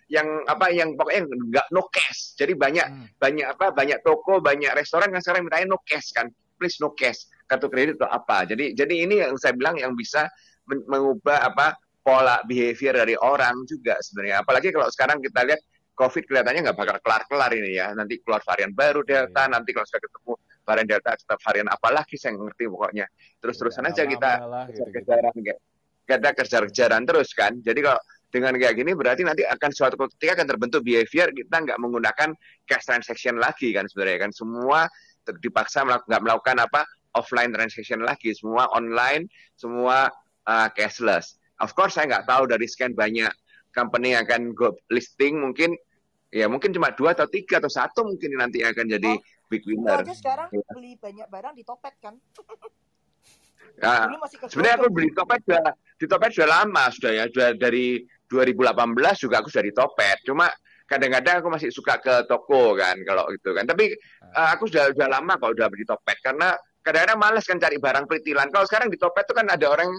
yang 0.09 0.25
apa 0.50 0.74
yang 0.74 0.98
pokoknya 0.98 1.21
nggak 1.29 1.67
no 1.69 1.86
cash. 1.93 2.33
Jadi 2.39 2.57
banyak 2.57 2.88
Hmm. 2.88 3.05
banyak 3.21 3.45
apa 3.45 3.75
banyak 3.75 4.00
toko, 4.01 4.41
banyak 4.41 4.71
restoran 4.74 5.13
yang 5.13 5.21
sekarang 5.21 5.45
mintanya 5.45 5.67
no 5.69 5.79
cash 5.86 6.15
kan. 6.15 6.31
Please 6.59 6.79
no 6.79 6.95
cash. 6.95 7.27
Kartu 7.45 7.67
kredit 7.67 8.00
atau 8.01 8.09
apa. 8.09 8.48
Jadi 8.48 8.74
jadi 8.74 8.95
ini 9.05 9.21
yang 9.24 9.36
saya 9.38 9.53
bilang 9.53 9.77
yang 9.77 9.93
bisa 9.93 10.25
men- 10.67 10.83
mengubah 10.89 11.43
apa 11.43 11.77
pola 12.00 12.39
behavior 12.48 12.96
dari 12.96 13.15
orang 13.20 13.63
juga 13.68 14.00
sebenarnya. 14.00 14.41
Apalagi 14.44 14.72
kalau 14.72 14.88
sekarang 14.89 15.20
kita 15.20 15.44
lihat 15.46 15.62
COVID 16.00 16.24
kelihatannya 16.32 16.62
nggak 16.72 16.77
bakal 16.79 16.98
kelar-kelar 17.03 17.51
ini 17.53 17.75
ya. 17.75 17.91
Nanti 17.91 18.24
keluar 18.24 18.39
varian 18.44 18.72
baru 18.72 19.03
Delta, 19.03 19.46
Iya. 19.46 19.51
nanti 19.51 19.70
kalau 19.75 19.86
sudah 19.88 20.01
ketemu 20.08 20.32
varian 20.63 20.88
Delta, 20.88 21.12
varian 21.44 21.68
apa 21.68 21.89
lagi 21.91 22.15
saya 22.15 22.34
ngerti 22.39 22.63
pokoknya. 22.72 23.06
Terus-terusan 23.44 23.84
Iya, 23.84 23.91
aja 23.91 24.03
kita 24.08 24.32
lama 24.39 24.48
lah, 24.48 24.63
gitu-gitu. 24.72 24.96
kejar-kejaran 24.96 25.34
kayak 25.44 25.60
kita 26.10 26.29
kejar-kejaran 26.34 27.01
terus 27.06 27.29
kan. 27.36 27.53
Jadi 27.62 27.79
kalau 27.84 28.00
dengan 28.29 28.53
kayak 28.62 28.75
gini 28.77 28.94
berarti 28.94 29.22
nanti 29.25 29.41
akan 29.41 29.70
suatu 29.74 29.98
ketika 30.15 30.38
akan 30.38 30.48
terbentuk 30.53 30.82
behavior 30.86 31.34
kita 31.34 31.56
nggak 31.65 31.77
menggunakan 31.82 32.29
cash 32.70 32.86
transaction 32.86 33.41
lagi 33.41 33.74
kan 33.74 33.89
sebenarnya 33.89 34.29
kan 34.29 34.32
semua 34.32 34.86
dipaksa 35.41 35.82
melak- 35.82 36.06
nggak 36.06 36.22
melakukan 36.22 36.58
apa 36.62 36.86
offline 37.18 37.50
transaction 37.50 38.06
lagi 38.06 38.29
semua 38.38 38.70
online 38.70 39.25
semua 39.58 40.13
uh, 40.46 40.70
cashless 40.77 41.41
of 41.60 41.72
course 41.75 41.96
saya 41.96 42.08
nggak 42.10 42.25
tahu 42.28 42.44
dari 42.50 42.66
sekian 42.66 42.96
banyak 42.96 43.32
company 43.72 44.18
yang 44.18 44.25
akan 44.25 44.51
go 44.58 44.74
listing 44.89 45.39
mungkin 45.39 45.75
ya 46.30 46.46
mungkin 46.46 46.74
cuma 46.74 46.94
dua 46.94 47.13
atau 47.13 47.25
tiga 47.25 47.58
atau 47.62 47.70
satu 47.70 48.06
mungkin 48.06 48.38
nanti 48.38 48.62
akan 48.62 48.86
jadi 48.86 49.12
Oh, 49.18 49.50
big 49.50 49.66
winner 49.66 50.01
aja 50.06 50.13
sekarang 50.13 50.50
Iya. 50.54 50.66
beli 50.74 50.94
banyak 50.98 51.28
barang 51.30 51.54
di 51.58 51.63
Topet 51.66 51.94
kan 52.01 52.16
ke 53.80 54.50
Sebenarnya 54.50 54.75
aku 54.82 54.88
beli 54.92 55.10
Topet 55.16 55.39
sudah 55.46 55.63
di 56.00 56.06
Topet 56.08 56.30
sudah 56.36 56.50
lama 56.50 56.84
sudah 56.92 57.12
ya, 57.16 57.24
sudah 57.32 57.50
dari 57.56 58.04
2018 58.28 59.24
juga 59.24 59.36
aku 59.42 59.50
sudah 59.50 59.66
di 59.66 59.74
Topet. 59.74 60.18
Cuma 60.28 60.48
kadang-kadang 60.89 61.46
aku 61.46 61.50
masih 61.54 61.70
suka 61.70 62.01
ke 62.01 62.25
toko 62.25 62.74
kan 62.74 62.98
kalau 63.06 63.30
itu 63.30 63.50
kan. 63.54 63.66
Tapi 63.66 63.94
eh, 64.25 64.50
aku 64.54 64.68
sudah 64.68 64.92
sudah 64.94 65.08
lama 65.10 65.38
kalau 65.39 65.54
udah 65.56 65.68
beli 65.72 65.86
Topet 65.88 66.18
karena 66.20 66.54
kadang-kadang 66.84 67.20
males 67.20 67.46
kan 67.46 67.58
cari 67.58 67.78
barang 67.80 68.06
pritilan. 68.10 68.48
Kalau 68.51 68.66
sekarang 68.68 68.89
di 68.92 68.98
Topet 69.00 69.24
itu 69.28 69.34
kan 69.36 69.48
ada 69.48 69.66
orang 69.70 69.89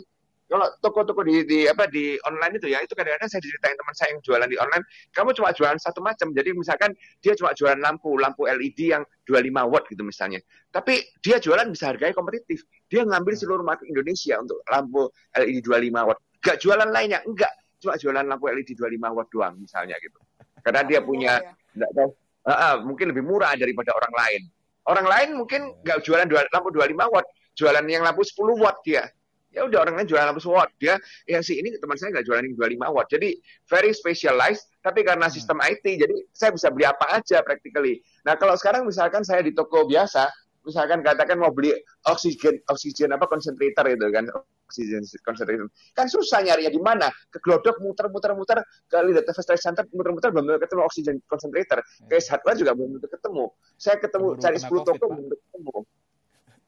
kalau 0.51 0.67
toko-toko 0.83 1.23
di, 1.23 1.47
di 1.47 1.59
apa 1.71 1.87
di 1.87 2.19
online 2.27 2.59
itu 2.59 2.67
ya 2.67 2.83
itu 2.83 2.91
kadang-kadang 2.99 3.31
saya 3.31 3.39
diceritain 3.39 3.79
teman 3.79 3.95
saya 3.95 4.09
yang 4.11 4.21
jualan 4.27 4.49
di 4.51 4.59
online 4.59 4.83
kamu 5.15 5.31
cuma 5.39 5.55
jualan 5.55 5.79
satu 5.79 6.03
macam. 6.03 6.35
Jadi 6.35 6.51
misalkan 6.59 6.91
dia 7.23 7.39
cuma 7.39 7.55
jualan 7.55 7.79
lampu 7.79 8.19
lampu 8.19 8.51
LED 8.51 8.99
yang 8.99 9.07
25 9.31 9.47
watt 9.71 9.87
gitu 9.87 10.03
misalnya. 10.03 10.43
Tapi 10.75 11.07
dia 11.23 11.39
jualan 11.39 11.71
bisa 11.71 11.95
harganya 11.95 12.19
kompetitif. 12.19 12.67
Dia 12.91 13.07
ngambil 13.07 13.39
seluruh 13.39 13.63
market 13.63 13.87
Indonesia 13.87 14.43
untuk 14.43 14.59
lampu 14.67 15.07
LED 15.39 15.63
25 15.63 16.09
watt. 16.11 16.19
Gak 16.43 16.57
jualan 16.59 16.91
lainnya 16.91 17.23
enggak 17.23 17.55
cuma 17.79 17.95
jualan 17.95 18.27
lampu 18.27 18.51
LED 18.51 18.75
25 18.75 19.17
watt 19.17 19.29
doang 19.31 19.55
misalnya 19.55 19.95
gitu. 20.03 20.19
Karena 20.67 20.83
dia 20.83 20.99
punya 20.99 21.39
ya. 21.39 21.55
enggak 21.79 21.91
tahu 21.95 22.09
ah, 22.51 22.51
ah, 22.51 22.75
mungkin 22.83 23.15
lebih 23.15 23.23
murah 23.23 23.55
daripada 23.55 23.95
orang 23.95 24.15
lain. 24.19 24.43
Orang 24.83 25.07
lain 25.07 25.39
mungkin 25.39 25.79
nggak 25.87 26.03
jualan 26.03 26.27
dua, 26.27 26.43
lampu 26.51 26.75
25 26.75 27.15
watt 27.15 27.27
jualan 27.55 27.87
yang 27.87 28.03
lampu 28.03 28.27
10 28.27 28.35
watt 28.59 28.83
dia 28.83 29.07
ya 29.51 29.67
udah 29.67 29.79
orang 29.83 29.99
lain 29.99 30.07
jualan 30.07 30.31
lampu 30.31 30.43
10 30.43 30.55
watt 30.55 30.71
dia 30.79 30.95
yang 31.27 31.43
si 31.43 31.59
ini 31.59 31.75
teman 31.79 31.99
saya 31.99 32.15
nggak 32.15 32.27
jualan 32.27 32.43
yang 32.47 32.55
25 32.57 32.95
watt. 32.95 33.09
Jadi 33.11 33.31
very 33.67 33.91
specialized 33.91 34.71
tapi 34.81 35.03
karena 35.03 35.27
Hmm. 35.27 35.35
sistem 35.35 35.59
IT 35.61 35.85
jadi 35.85 36.17
saya 36.31 36.51
bisa 36.55 36.71
beli 36.71 36.87
apa 36.87 37.19
aja 37.19 37.43
practically. 37.43 38.01
Nah 38.25 38.39
kalau 38.39 38.55
sekarang 38.55 38.87
misalkan 38.87 39.27
saya 39.27 39.43
di 39.43 39.51
toko 39.53 39.85
biasa 39.85 40.31
misalkan 40.61 41.01
katakan 41.01 41.41
mau 41.41 41.51
beli 41.51 41.73
oksigen 42.07 42.61
oksigen 42.69 43.11
apa 43.17 43.25
concentrator 43.27 43.89
itu 43.89 44.07
kan 44.13 44.29
oksigen 44.69 45.03
concentrator 45.25 45.67
kan 45.97 46.07
susah 46.07 46.45
nyarinya 46.45 46.71
di 46.71 46.81
mana? 46.81 47.09
Ke 47.33 47.41
Glodok 47.43 47.81
muter-muter-muter 47.83 48.63
ke 48.87 48.97
Lidat 49.03 49.27
Trade 49.27 49.59
Center 49.59 49.83
muter-muter 49.91 50.31
belum 50.31 50.61
ketemu 50.61 50.81
oksigen 50.87 51.17
concentrator 51.27 51.81
ke 52.07 52.23
hardware 52.23 52.59
juga 52.61 52.73
belum 52.77 53.03
ketemu. 53.03 53.45
Saya 53.81 53.97
ketemu 53.99 54.27
cari 54.39 54.59
kena 54.61 54.69
10 54.69 54.71
COVID, 54.71 54.87
toko 54.87 55.05
belum 55.11 55.27
ketemu 55.33 55.77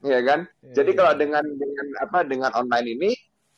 ya 0.03 0.21
kan? 0.23 0.47
Iya, 0.63 0.83
jadi 0.83 0.91
iya, 0.93 0.99
kalau 0.99 1.13
iya. 1.15 1.21
dengan 1.21 1.45
dengan 1.47 1.87
apa 2.03 2.19
dengan 2.27 2.51
online 2.59 2.89
ini 2.99 3.11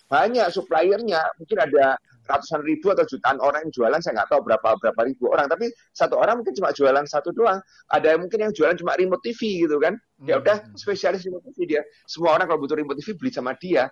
banyak 0.09 0.47
suppliernya. 0.53 1.21
Mungkin 1.41 1.59
ada 1.59 1.97
ratusan 2.25 2.65
ribu 2.65 2.93
atau 2.93 3.05
jutaan 3.05 3.37
orang 3.41 3.69
yang 3.69 3.73
jualan 3.73 4.01
saya 4.01 4.23
nggak 4.23 4.31
tahu 4.33 4.41
berapa 4.49 4.69
berapa 4.81 5.01
ribu 5.05 5.33
orang. 5.33 5.49
Tapi 5.49 5.73
satu 5.93 6.21
orang 6.21 6.41
mungkin 6.41 6.55
cuma 6.57 6.71
jualan 6.73 7.05
satu 7.09 7.33
doang. 7.33 7.61
Ada 7.93 8.17
mungkin 8.21 8.49
yang 8.49 8.53
jualan 8.53 8.77
cuma 8.81 8.97
remote 8.97 9.25
TV 9.25 9.65
gitu 9.65 9.77
kan? 9.81 9.97
Ya 10.25 10.41
Hmm. 10.41 10.45
udah 10.45 10.57
spesialis 10.77 11.25
remote 11.25 11.45
TV 11.53 11.77
dia. 11.77 11.83
Semua 12.09 12.37
orang 12.37 12.49
kalau 12.49 12.61
butuh 12.65 12.77
remote 12.77 13.01
TV 13.01 13.17
beli 13.17 13.31
sama 13.33 13.57
dia. 13.57 13.89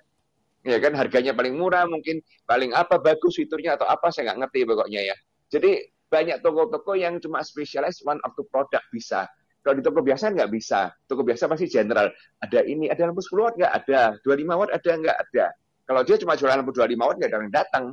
Ya 0.63 0.79
kan? 0.79 0.95
Harganya 0.95 1.33
paling 1.35 1.57
murah 1.57 1.85
mungkin. 1.89 2.21
Paling 2.47 2.73
apa 2.73 3.01
bagus 3.01 3.37
fiturnya 3.37 3.77
atau 3.77 3.89
apa 3.89 4.13
saya 4.13 4.33
nggak 4.33 4.49
ngerti 4.49 4.61
pokoknya 4.69 5.01
ya. 5.13 5.17
Jadi 5.53 5.93
banyak 6.13 6.45
toko-toko 6.45 6.93
yang 6.93 7.17
cuma 7.25 7.41
spesialis 7.41 8.05
one 8.05 8.21
of 8.29 8.37
the 8.37 8.45
product 8.53 8.85
bisa 8.93 9.25
kalau 9.63 9.79
di 9.79 9.83
toko 9.87 10.03
biasa 10.03 10.35
nggak 10.35 10.51
bisa. 10.51 10.91
Toko 11.07 11.23
biasa 11.23 11.47
pasti 11.47 11.71
general. 11.71 12.11
Ada 12.43 12.67
ini 12.67 12.91
ada 12.91 13.07
lampu 13.07 13.23
10 13.23 13.47
watt 13.47 13.55
nggak 13.55 13.73
ada. 13.73 14.03
25 14.27 14.59
watt 14.59 14.71
ada 14.75 14.91
nggak 14.99 15.17
ada. 15.17 15.47
Kalau 15.87 16.01
dia 16.03 16.17
cuma 16.19 16.35
jualan 16.35 16.59
lampu 16.59 16.75
25 16.75 16.99
watt 16.99 17.17
nggak 17.23 17.31
ada 17.31 17.39
yang 17.39 17.55
datang. 17.55 17.85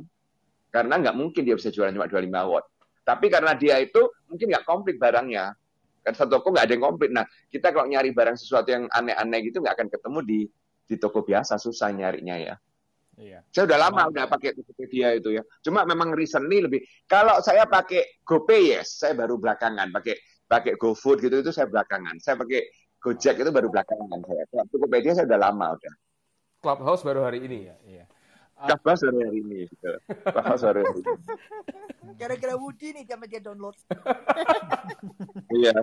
Karena 0.74 0.94
nggak 0.98 1.14
mungkin 1.14 1.42
dia 1.46 1.54
bisa 1.54 1.70
jualan 1.70 1.94
cuma 1.94 2.10
25 2.10 2.26
watt. 2.26 2.66
Tapi 3.06 3.26
karena 3.30 3.54
dia 3.54 3.78
itu 3.78 4.02
mungkin 4.26 4.50
nggak 4.50 4.66
komplit 4.66 4.98
barangnya. 4.98 5.54
Kan 6.02 6.12
satu 6.18 6.42
toko 6.42 6.50
nggak 6.50 6.66
ada 6.66 6.72
yang 6.74 6.84
komplit. 6.90 7.10
Nah 7.14 7.24
kita 7.46 7.70
kalau 7.70 7.86
nyari 7.86 8.10
barang 8.10 8.34
sesuatu 8.34 8.68
yang 8.74 8.84
aneh-aneh 8.90 9.38
gitu 9.46 9.62
nggak 9.62 9.74
akan 9.78 9.88
ketemu 9.94 10.18
di 10.26 10.40
di 10.90 10.94
toko 10.98 11.22
biasa. 11.22 11.54
Susah 11.54 11.94
nyarinya 11.94 12.34
ya. 12.34 12.54
Iya. 13.20 13.44
saya 13.52 13.68
udah 13.68 13.78
lama 13.78 14.08
Mantap. 14.08 14.12
udah 14.16 14.24
pakai 14.32 14.50
Tokopedia 14.56 15.08
itu 15.12 15.36
ya. 15.36 15.42
Cuma 15.60 15.84
memang 15.84 16.16
recently 16.16 16.64
lebih. 16.64 16.80
Kalau 17.04 17.44
saya 17.44 17.68
pakai 17.68 18.24
GoPay 18.24 18.80
yes, 18.80 19.04
saya 19.04 19.12
baru 19.12 19.36
belakangan 19.36 19.92
pakai 19.92 20.16
pakai 20.50 20.74
GoFood 20.74 21.22
gitu 21.22 21.46
itu 21.46 21.54
saya 21.54 21.70
belakangan. 21.70 22.18
Saya 22.18 22.34
pakai 22.34 22.66
Gojek 23.00 23.38
itu 23.38 23.50
baru 23.54 23.70
belakangan 23.70 24.20
saya. 24.26 24.42
Tokopedia 24.66 25.14
saya 25.14 25.30
udah 25.30 25.40
lama 25.40 25.66
udah. 25.78 25.94
Clubhouse 26.60 27.02
baru 27.06 27.24
hari 27.24 27.46
ini. 27.46 27.70
Iya, 27.70 27.76
iya. 27.86 28.04
Clubhouse 28.60 29.02
baru 29.08 29.18
hari 29.24 29.38
ini. 29.40 29.58
Gitu. 29.70 29.92
Clubhouse 30.26 30.62
baru 30.66 30.78
hari 30.82 30.98
ini. 30.98 31.12
Gara-gara 32.20 32.54
Woody 32.58 32.88
nih 32.92 33.02
dia 33.06 33.16
dia 33.30 33.40
download. 33.40 33.78
Iya. 35.50 35.74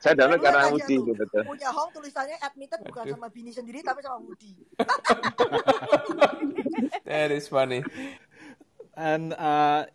Saya 0.00 0.16
download 0.16 0.40
karena 0.40 0.72
tuh. 0.72 0.80
gitu. 0.86 1.12
betul. 1.12 1.42
Punya 1.44 1.68
Hong 1.74 1.90
tulisannya 1.92 2.38
admitted 2.40 2.80
bukan 2.86 3.04
sama 3.10 3.28
Bini 3.28 3.52
sendiri 3.52 3.82
tapi 3.82 4.00
sama 4.00 4.22
Woody. 4.22 4.54
That 7.08 7.34
is 7.34 7.50
funny. 7.50 7.82
And 8.94 9.34
uh, 9.34 9.90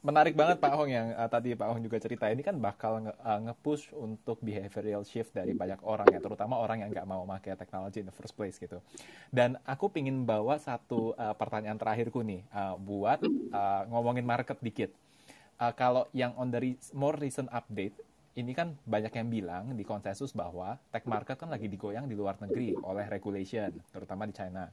menarik 0.00 0.32
banget 0.32 0.56
Pak 0.56 0.72
Hong 0.72 0.88
yang 0.88 1.12
uh, 1.12 1.28
tadi 1.28 1.52
Pak 1.52 1.68
Hong 1.68 1.80
juga 1.84 2.00
cerita 2.00 2.24
ini 2.32 2.40
kan 2.40 2.56
bakal 2.56 3.04
nge- 3.04 3.18
uh, 3.20 3.40
nge-push 3.48 3.92
untuk 3.92 4.40
behavioral 4.40 5.04
shift 5.04 5.36
dari 5.36 5.52
banyak 5.52 5.80
orang 5.84 6.08
ya, 6.08 6.20
terutama 6.24 6.56
orang 6.56 6.80
yang 6.80 6.90
nggak 6.92 7.04
mau 7.04 7.28
pakai 7.28 7.52
teknologi 7.56 8.00
in 8.00 8.08
the 8.08 8.16
first 8.16 8.32
place 8.32 8.56
gitu. 8.56 8.80
Dan 9.28 9.60
aku 9.68 9.92
pingin 9.92 10.24
bawa 10.24 10.56
satu 10.56 11.12
uh, 11.20 11.36
pertanyaan 11.36 11.76
terakhirku 11.76 12.24
nih 12.24 12.40
uh, 12.52 12.80
buat 12.80 13.20
uh, 13.52 13.82
ngomongin 13.92 14.24
market 14.24 14.56
dikit. 14.64 14.90
Uh, 15.60 15.72
kalau 15.76 16.08
yang 16.16 16.32
on 16.40 16.48
the 16.48 16.60
re- 16.72 16.80
more 16.96 17.16
recent 17.20 17.52
update 17.52 17.92
ini 18.38 18.56
kan 18.56 18.72
banyak 18.88 19.12
yang 19.12 19.28
bilang 19.28 19.64
di 19.76 19.84
konsensus 19.84 20.32
bahwa 20.32 20.80
tech 20.88 21.04
market 21.04 21.36
kan 21.36 21.52
lagi 21.52 21.68
digoyang 21.68 22.08
di 22.08 22.16
luar 22.16 22.40
negeri 22.40 22.72
oleh 22.72 23.04
regulation, 23.10 23.68
terutama 23.92 24.24
di 24.24 24.32
China. 24.32 24.72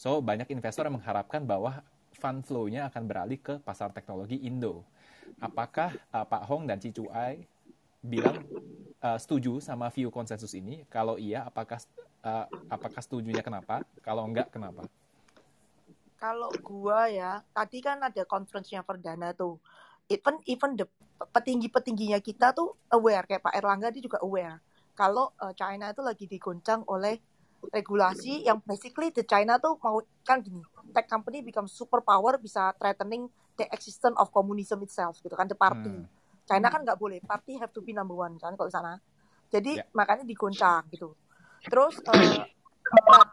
So 0.00 0.24
banyak 0.24 0.48
investor 0.48 0.88
yang 0.88 0.96
mengharapkan 0.96 1.44
bahwa 1.44 1.84
fund 2.22 2.46
flow-nya 2.46 2.86
akan 2.86 3.02
beralih 3.10 3.42
ke 3.42 3.58
pasar 3.66 3.90
teknologi 3.90 4.38
Indo. 4.46 4.86
Apakah 5.42 5.90
uh, 6.14 6.22
Pak 6.22 6.46
Hong 6.46 6.70
dan 6.70 6.78
Cicu 6.78 7.10
Ai 7.10 7.42
bilang 7.98 8.46
uh, 9.02 9.18
setuju 9.18 9.58
sama 9.58 9.90
view 9.90 10.14
konsensus 10.14 10.54
ini? 10.54 10.86
Kalau 10.86 11.18
iya, 11.18 11.42
apakah 11.42 11.82
uh, 12.22 12.46
apakah 12.70 13.02
setujunya 13.02 13.42
kenapa? 13.42 13.82
Kalau 14.06 14.22
enggak, 14.22 14.54
kenapa? 14.54 14.86
Kalau 16.22 16.54
gua 16.62 17.10
ya, 17.10 17.42
tadi 17.50 17.82
kan 17.82 17.98
ada 17.98 18.22
conference-nya 18.22 18.86
perdana 18.86 19.34
tuh. 19.34 19.58
Even 20.06 20.38
even 20.46 20.78
the 20.78 20.86
petinggi-petingginya 21.34 22.22
kita 22.22 22.54
tuh 22.54 22.78
aware 22.94 23.26
kayak 23.26 23.42
Pak 23.42 23.54
Erlangga 23.58 23.90
dia 23.94 24.02
juga 24.02 24.18
aware 24.22 24.58
kalau 24.92 25.32
eh, 25.40 25.54
China 25.56 25.90
itu 25.90 26.02
lagi 26.02 26.24
digoncang 26.26 26.84
oleh 26.90 27.16
regulasi 27.70 28.42
yang 28.42 28.58
basically 28.66 29.14
the 29.14 29.22
China 29.22 29.60
tuh 29.62 29.78
mau 29.78 30.02
kan 30.26 30.42
gini, 30.42 30.58
tech 30.90 31.06
company 31.06 31.46
become 31.46 31.70
super 31.70 32.02
power 32.02 32.34
bisa 32.42 32.74
threatening 32.74 33.30
the 33.54 33.68
existence 33.70 34.18
of 34.18 34.34
communism 34.34 34.82
itself 34.82 35.20
gitu 35.22 35.32
kan 35.38 35.46
the 35.46 35.54
party. 35.54 35.92
Hmm. 35.92 36.10
China 36.42 36.66
kan 36.74 36.82
nggak 36.82 36.98
boleh, 36.98 37.22
party 37.22 37.62
have 37.62 37.70
to 37.70 37.78
be 37.84 37.94
number 37.94 38.18
one 38.18 38.34
kan 38.42 38.58
kalau 38.58 38.66
di 38.66 38.74
sana. 38.74 38.98
Jadi 39.52 39.78
Ya. 39.78 39.86
makanya 39.94 40.24
digoncang 40.26 40.88
gitu. 40.90 41.14
Terus 41.62 42.00
but, 42.02 43.28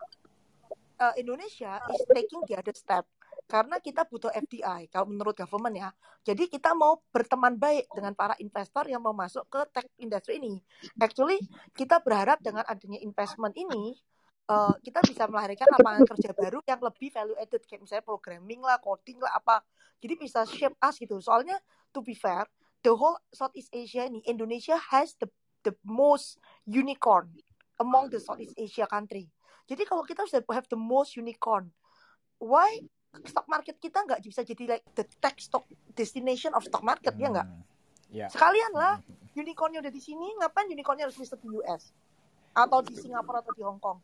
eh, 0.99 1.13
Indonesia 1.17 1.81
is 1.89 2.03
taking 2.11 2.45
the 2.45 2.53
other 2.59 2.75
step 2.75 3.07
karena 3.49 3.81
kita 3.81 4.05
butuh 4.05 4.29
FDI 4.29 4.93
kalau 4.93 5.09
menurut 5.09 5.33
government 5.33 5.73
ya. 5.73 5.89
Jadi 6.21 6.45
kita 6.51 6.77
mau 6.77 7.01
berteman 7.09 7.57
baik 7.57 7.89
dengan 7.97 8.13
para 8.13 8.37
investor 8.37 8.85
yang 8.85 9.01
mau 9.01 9.15
masuk 9.15 9.49
ke 9.49 9.65
tech 9.73 9.87
industry 9.97 10.37
ini. 10.37 10.61
Actually 11.01 11.41
kita 11.73 11.97
berharap 12.03 12.37
dengan 12.45 12.61
adanya 12.69 13.01
investment 13.01 13.57
ini 13.57 13.97
eh, 14.49 14.73
kita 14.81 14.99
bisa 15.05 15.23
melahirkan 15.29 15.69
lapangan 15.69 16.03
kerja 16.15 16.31
baru 16.33 16.59
yang 16.65 16.81
lebih 16.81 17.09
value 17.13 17.38
added 17.38 17.62
kayak 17.69 17.85
misalnya 17.85 18.05
programming 18.05 18.62
lah, 18.65 18.81
coding 18.81 19.21
lah 19.21 19.31
apa. 19.38 19.62
Jadi 20.01 20.13
bisa 20.17 20.43
shape 20.49 20.75
us 20.81 20.97
gitu. 20.97 21.21
Soalnya 21.21 21.62
to 21.93 22.01
be 22.01 22.17
fair, 22.17 22.49
the 22.81 22.91
whole 22.91 23.17
Southeast 23.29 23.69
Asia 23.69 24.09
ini 24.09 24.25
Indonesia 24.25 24.75
has 24.89 25.13
the 25.21 25.29
the 25.67 25.75
most 25.83 26.39
unicorn 26.63 27.29
among 27.79 28.12
the 28.12 28.19
Southeast 28.19 28.55
Asia 28.55 28.88
country. 28.88 29.27
Jadi 29.69 29.85
kalau 29.85 30.01
kita 30.01 30.25
sudah 30.25 30.41
have 30.49 30.67
the 30.71 30.79
most 30.79 31.13
unicorn, 31.13 31.69
why 32.41 32.81
stock 33.25 33.45
market 33.45 33.77
kita 33.77 34.01
nggak 34.01 34.21
bisa 34.25 34.41
jadi 34.41 34.77
like 34.77 34.85
the 34.97 35.05
tech 35.21 35.38
stock 35.38 35.65
destination 35.93 36.53
of 36.57 36.65
stock 36.65 36.81
market 36.81 37.13
ya 37.19 37.29
nggak? 37.29 37.47
Hmm. 37.47 37.63
Ya. 38.09 38.25
Sekalian 38.25 38.73
lah, 38.73 38.97
unicornnya 39.38 39.85
udah 39.85 39.93
di 39.93 40.01
sini, 40.01 40.33
ngapain 40.41 40.65
unicornnya 40.65 41.05
harus 41.05 41.21
listed 41.21 41.38
di 41.45 41.53
US 41.62 41.93
atau 42.57 42.81
di 42.81 42.97
Singapura 42.97 43.45
atau 43.45 43.53
di 43.53 43.62
Hong 43.62 43.77
Kong? 43.77 44.01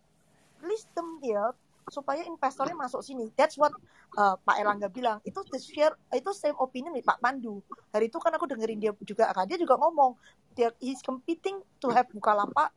List 0.66 0.90
them 0.98 1.22
here 1.22 1.54
supaya 1.86 2.26
investornya 2.26 2.74
masuk 2.74 3.06
sini. 3.06 3.30
That's 3.38 3.56
what 3.56 3.72
uh, 4.18 4.36
Pak 4.42 4.58
Erlangga 4.58 4.90
bilang. 4.90 5.22
Itu 5.22 5.46
the 5.46 5.62
share, 5.62 5.94
itu 6.10 6.34
same 6.34 6.58
opinion 6.58 6.98
nih 6.98 7.06
Pak 7.06 7.22
Pandu. 7.22 7.62
Hari 7.94 8.10
itu 8.10 8.18
kan 8.18 8.34
aku 8.34 8.50
dengerin 8.50 8.82
dia 8.82 8.92
juga, 9.06 9.30
kan 9.30 9.46
dia 9.46 9.62
juga 9.62 9.78
ngomong, 9.78 10.18
dia 10.58 10.74
he's 10.82 11.06
competing 11.06 11.62
to 11.78 11.94
have 11.94 12.10
Bukalapak 12.10 12.74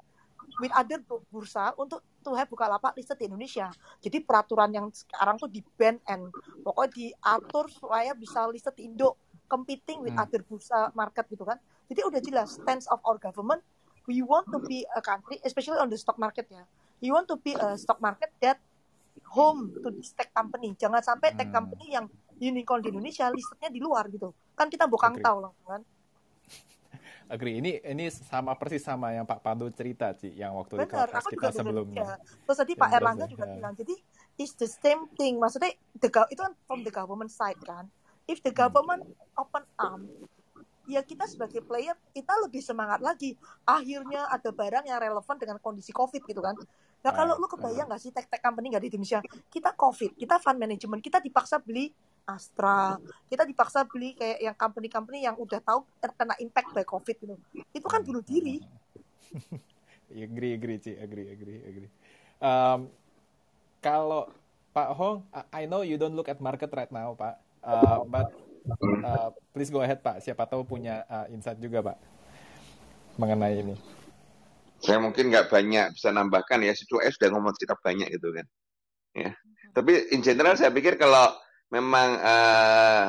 with 0.60 0.70
other 0.76 1.00
bu- 1.00 1.24
bursa 1.32 1.72
untuk 1.80 2.04
to 2.20 2.36
have 2.36 2.52
Bukalapak 2.52 2.92
listed 2.94 3.16
di 3.16 3.26
Indonesia. 3.26 3.72
Jadi 4.04 4.20
peraturan 4.20 4.70
yang 4.70 4.86
sekarang 4.92 5.40
tuh 5.40 5.48
di 5.48 5.64
ban 5.80 5.96
and 6.04 6.28
pokoknya 6.60 6.92
diatur 6.92 7.72
supaya 7.72 8.12
bisa 8.12 8.44
listed 8.52 8.76
di 8.76 8.92
Indo 8.92 9.16
competing 9.48 10.04
with 10.04 10.12
Hmm. 10.12 10.28
other 10.28 10.44
bursa 10.44 10.92
market 10.92 11.24
gitu 11.32 11.48
kan. 11.48 11.56
Jadi 11.88 12.04
udah 12.04 12.20
jelas 12.20 12.60
stance 12.60 12.84
of 12.92 13.00
our 13.08 13.16
government 13.16 13.64
we 14.04 14.24
want 14.24 14.48
to 14.48 14.60
be 14.64 14.84
a 14.96 15.02
country 15.04 15.36
especially 15.44 15.80
on 15.80 15.88
the 15.88 15.96
stock 15.96 16.16
market 16.16 16.48
ya. 16.48 16.64
We 16.98 17.08
want 17.08 17.26
to 17.26 17.36
be 17.36 17.54
a 17.54 17.78
stock 17.78 17.98
market 17.98 18.34
that 18.40 18.58
home 19.28 19.70
to 19.76 19.88
this 19.90 20.10
tech 20.12 20.30
company. 20.30 20.74
Jangan 20.74 20.98
sampai 21.00 21.34
tech 21.34 21.48
Hmm. 21.48 21.56
company 21.62 21.86
yang 21.92 22.06
unicorn 22.38 22.82
di 22.82 22.90
Indonesia 22.90 23.26
listednya 23.28 23.70
di 23.70 23.78
luar 23.78 24.06
gitu. 24.08 24.30
Kan 24.54 24.66
kita 24.66 24.86
bokang 24.86 25.18
tahu 25.18 25.38
langsung 25.42 25.66
kan. 25.68 25.82
Agree. 27.28 27.60
Ini 27.60 27.84
ini 27.84 28.08
sama 28.08 28.56
persis 28.56 28.80
sama 28.80 29.12
yang 29.12 29.28
Pak 29.28 29.44
Pandu 29.44 29.68
cerita, 29.68 30.16
Ci, 30.16 30.32
yang 30.32 30.56
waktu 30.56 30.80
di 30.80 30.88
podcast 30.88 31.12
aku 31.20 31.36
kita 31.36 31.52
sebelumnya. 31.52 32.16
juga. 32.16 32.16
Terus 32.48 32.56
tadi 32.56 32.72
Pak 32.72 32.90
Erlangga 32.90 33.26
juga 33.28 33.44
ya. 33.44 33.52
bilang, 33.52 33.74
jadi 33.76 33.94
it's 34.40 34.56
the 34.56 34.64
same 34.64 35.04
thing. 35.12 35.36
Maksudnya 35.36 35.70
the 35.94 36.08
itu 36.32 36.40
kan 36.40 36.54
from 36.64 36.80
the 36.80 36.90
government 36.90 37.28
side 37.28 37.60
kan. 37.60 37.84
If 38.24 38.40
the 38.40 38.50
Hmm. 38.50 38.64
government 38.64 39.04
open 39.36 39.64
arm, 39.76 40.08
ya 40.88 41.04
kita 41.04 41.28
sebagai 41.28 41.60
player 41.60 41.92
kita 42.16 42.32
lebih 42.40 42.64
semangat 42.64 43.04
lagi. 43.04 43.36
Akhirnya 43.62 44.24
ada 44.24 44.48
barang 44.48 44.88
yang 44.88 44.96
relevan 44.96 45.36
dengan 45.36 45.60
kondisi 45.60 45.92
COVID 45.92 46.24
gitu 46.24 46.40
kan. 46.40 46.56
Nah 47.02 47.12
kalau 47.14 47.38
lu 47.38 47.46
kebayang 47.46 47.86
nggak 47.86 48.02
sih 48.02 48.10
tech-tech 48.10 48.42
company 48.42 48.74
nggak 48.74 48.82
di 48.84 48.90
Indonesia, 48.90 49.22
kita 49.48 49.70
COVID, 49.74 50.18
kita 50.18 50.42
fund 50.42 50.58
management, 50.58 51.00
kita 51.02 51.22
dipaksa 51.22 51.62
beli 51.62 51.94
Astra, 52.28 53.00
kita 53.32 53.48
dipaksa 53.48 53.88
beli 53.88 54.12
kayak 54.12 54.38
yang 54.44 54.52
company-company 54.52 55.24
yang 55.24 55.32
udah 55.40 55.64
tahu 55.64 55.80
terkena 55.96 56.36
impact 56.36 56.76
by 56.76 56.84
COVID 56.84 57.16
gitu. 57.24 57.34
Itu 57.72 57.88
kan 57.88 58.04
bunuh 58.04 58.20
diri. 58.20 58.60
agree, 60.12 60.52
agree, 60.60 60.76
Ci. 60.76 60.92
Agree, 61.00 61.32
agree, 61.32 61.60
agree. 61.64 61.90
Um, 62.36 62.92
kalau 63.80 64.28
Pak 64.76 64.92
Hong, 64.92 65.24
I 65.32 65.64
I 65.64 65.72
know 65.72 65.80
you 65.80 65.96
don't 65.96 66.12
look 66.12 66.28
at 66.28 66.36
market 66.36 66.68
right 66.76 66.92
now, 66.92 67.16
Pak. 67.16 67.40
Uh, 67.64 68.04
but 68.04 68.28
uh, 69.00 69.32
please 69.56 69.72
go 69.72 69.80
ahead, 69.80 70.04
Pak. 70.04 70.20
Siapa 70.20 70.44
tahu 70.44 70.68
punya 70.68 71.08
uh, 71.08 71.26
insight 71.32 71.56
juga, 71.56 71.80
Pak, 71.80 71.96
mengenai 73.16 73.64
ini. 73.64 73.97
Saya 74.78 75.02
mungkin 75.02 75.30
nggak 75.30 75.50
banyak 75.50 75.86
bisa 75.94 76.08
nambahkan 76.14 76.62
ya. 76.62 76.72
Situ 76.74 77.02
S 77.02 77.18
sudah 77.18 77.34
ngomong 77.34 77.54
cerita 77.58 77.74
banyak 77.78 78.08
gitu 78.14 78.30
kan. 78.30 78.46
Ya. 79.14 79.30
Tapi 79.74 80.14
in 80.14 80.22
general 80.22 80.54
saya 80.54 80.70
pikir 80.70 80.94
kalau 80.94 81.34
memang 81.74 82.08
eh, 82.18 83.04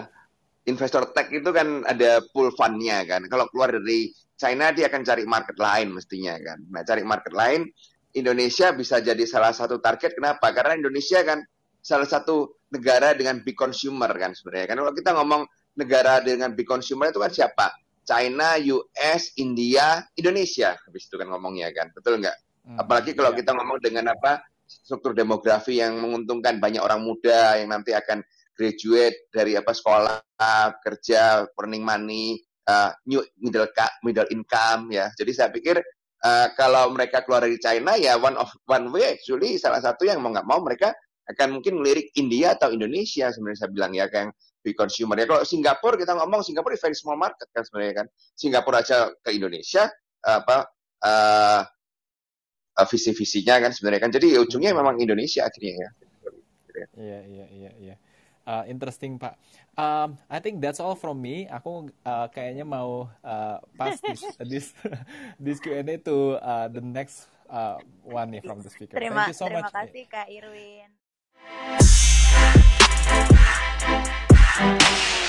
investor 0.68 1.10
tech 1.16 1.34
itu 1.34 1.50
kan 1.50 1.86
ada 1.86 2.22
pool 2.34 2.50
fund-nya 2.54 3.06
kan. 3.06 3.26
Kalau 3.30 3.46
keluar 3.50 3.74
dari 3.74 4.10
China 4.40 4.72
dia 4.72 4.88
akan 4.88 5.02
cari 5.04 5.24
market 5.28 5.58
lain 5.58 5.94
mestinya 5.94 6.34
kan. 6.40 6.60
Nah, 6.72 6.82
cari 6.86 7.04
market 7.04 7.34
lain 7.36 7.68
Indonesia 8.16 8.74
bisa 8.74 9.02
jadi 9.04 9.22
salah 9.28 9.54
satu 9.54 9.78
target. 9.78 10.18
Kenapa? 10.18 10.50
Karena 10.56 10.80
Indonesia 10.80 11.22
kan 11.22 11.44
salah 11.80 12.08
satu 12.08 12.60
negara 12.74 13.14
dengan 13.14 13.42
big 13.42 13.58
consumer 13.58 14.10
kan 14.18 14.34
sebenarnya. 14.34 14.74
Kan 14.74 14.78
kalau 14.82 14.94
kita 14.94 15.12
ngomong 15.18 15.42
negara 15.78 16.22
dengan 16.22 16.54
big 16.54 16.66
consumer 16.66 17.14
itu 17.14 17.20
kan 17.22 17.32
siapa? 17.32 17.68
China, 18.10 18.58
US, 18.58 19.38
India, 19.38 20.02
Indonesia. 20.18 20.74
Habis 20.74 21.06
itu 21.06 21.16
kan 21.22 21.30
ngomongnya 21.30 21.70
kan. 21.70 21.94
Betul 21.94 22.18
nggak? 22.26 22.38
Hmm, 22.66 22.78
Apalagi 22.82 23.14
kalau 23.14 23.38
iya. 23.38 23.46
kita 23.46 23.52
ngomong 23.54 23.78
dengan 23.78 24.10
apa? 24.10 24.42
struktur 24.70 25.18
demografi 25.18 25.82
yang 25.82 25.98
menguntungkan 25.98 26.62
banyak 26.62 26.78
orang 26.78 27.02
muda 27.02 27.58
yang 27.58 27.74
nanti 27.74 27.90
akan 27.90 28.22
graduate 28.54 29.26
dari 29.34 29.58
apa 29.58 29.74
sekolah, 29.74 30.22
kerja, 30.86 31.50
earning 31.58 31.82
money, 31.82 32.38
uh, 32.70 32.94
new 33.10 33.18
middle 33.42 33.66
middle 34.06 34.30
income 34.30 34.94
ya. 34.94 35.10
Jadi 35.18 35.32
saya 35.34 35.50
pikir 35.50 35.82
uh, 36.22 36.48
kalau 36.54 36.94
mereka 36.94 37.26
keluar 37.26 37.50
dari 37.50 37.58
China 37.58 37.98
ya 37.98 38.20
one 38.22 38.38
of 38.38 38.52
one 38.70 38.94
way 38.94 39.18
actually 39.18 39.58
salah 39.58 39.82
satu 39.82 40.06
yang 40.06 40.22
mau 40.22 40.30
nggak 40.30 40.46
mau 40.46 40.62
mereka 40.62 40.94
akan 41.30 41.62
mungkin 41.62 41.82
melirik 41.82 42.10
India 42.18 42.58
atau 42.58 42.74
Indonesia 42.74 43.30
sebenarnya 43.30 43.60
saya 43.66 43.72
bilang 43.74 43.94
ya 43.94 44.06
kayak 44.10 44.34
big 44.62 44.76
consumer 44.76 45.16
ya. 45.20 45.26
Kalau 45.26 45.44
Singapura 45.48 45.96
kita 45.96 46.14
ngomong 46.16 46.44
Singapura 46.44 46.76
is 46.76 46.84
very 46.84 46.98
small 46.98 47.16
market 47.20 47.48
kan 47.52 47.64
sebenarnya 47.64 48.04
kan. 48.04 48.08
Singapura 48.36 48.84
aja 48.84 49.12
ke 49.24 49.30
Indonesia 49.36 49.88
apa 50.20 50.68
uh, 51.04 51.62
uh, 52.76 52.88
visi-visinya 52.88 53.60
kan 53.64 53.72
sebenarnya 53.72 54.02
kan. 54.08 54.12
Jadi 54.12 54.36
ujungnya 54.40 54.76
memang 54.76 55.00
Indonesia 55.00 55.48
akhirnya 55.48 55.74
ya. 55.76 55.90
Iya, 56.96 57.20
iya, 57.28 57.46
iya, 57.52 57.72
iya. 57.76 57.96
Uh, 58.50 58.64
interesting, 58.66 59.22
Pak. 59.22 59.38
Um, 59.78 60.18
I 60.26 60.42
think 60.42 60.58
that's 60.58 60.82
all 60.82 60.96
from 60.98 61.22
me. 61.22 61.46
Aku 61.52 61.92
uh, 62.02 62.28
kayaknya 62.34 62.66
mau 62.66 63.06
uh, 63.22 63.58
pass 63.78 64.02
this 64.02 64.26
this 64.42 64.66
this 65.44 65.58
Q&A 65.62 65.86
to 66.08 66.42
uh, 66.42 66.66
the 66.72 66.82
next 66.82 67.30
uh, 67.46 67.78
one 68.02 68.34
nih 68.34 68.42
from 68.42 68.66
the 68.66 68.72
speaker. 68.74 68.98
Terima, 68.98 69.30
Thank 69.30 69.36
you 69.36 69.38
so 69.38 69.46
terima 69.46 69.70
much. 69.70 69.76
kasih 69.76 70.04
Kak 70.10 70.28
Irwin. 70.34 70.90
Thank 74.60 75.24
you. 75.24 75.29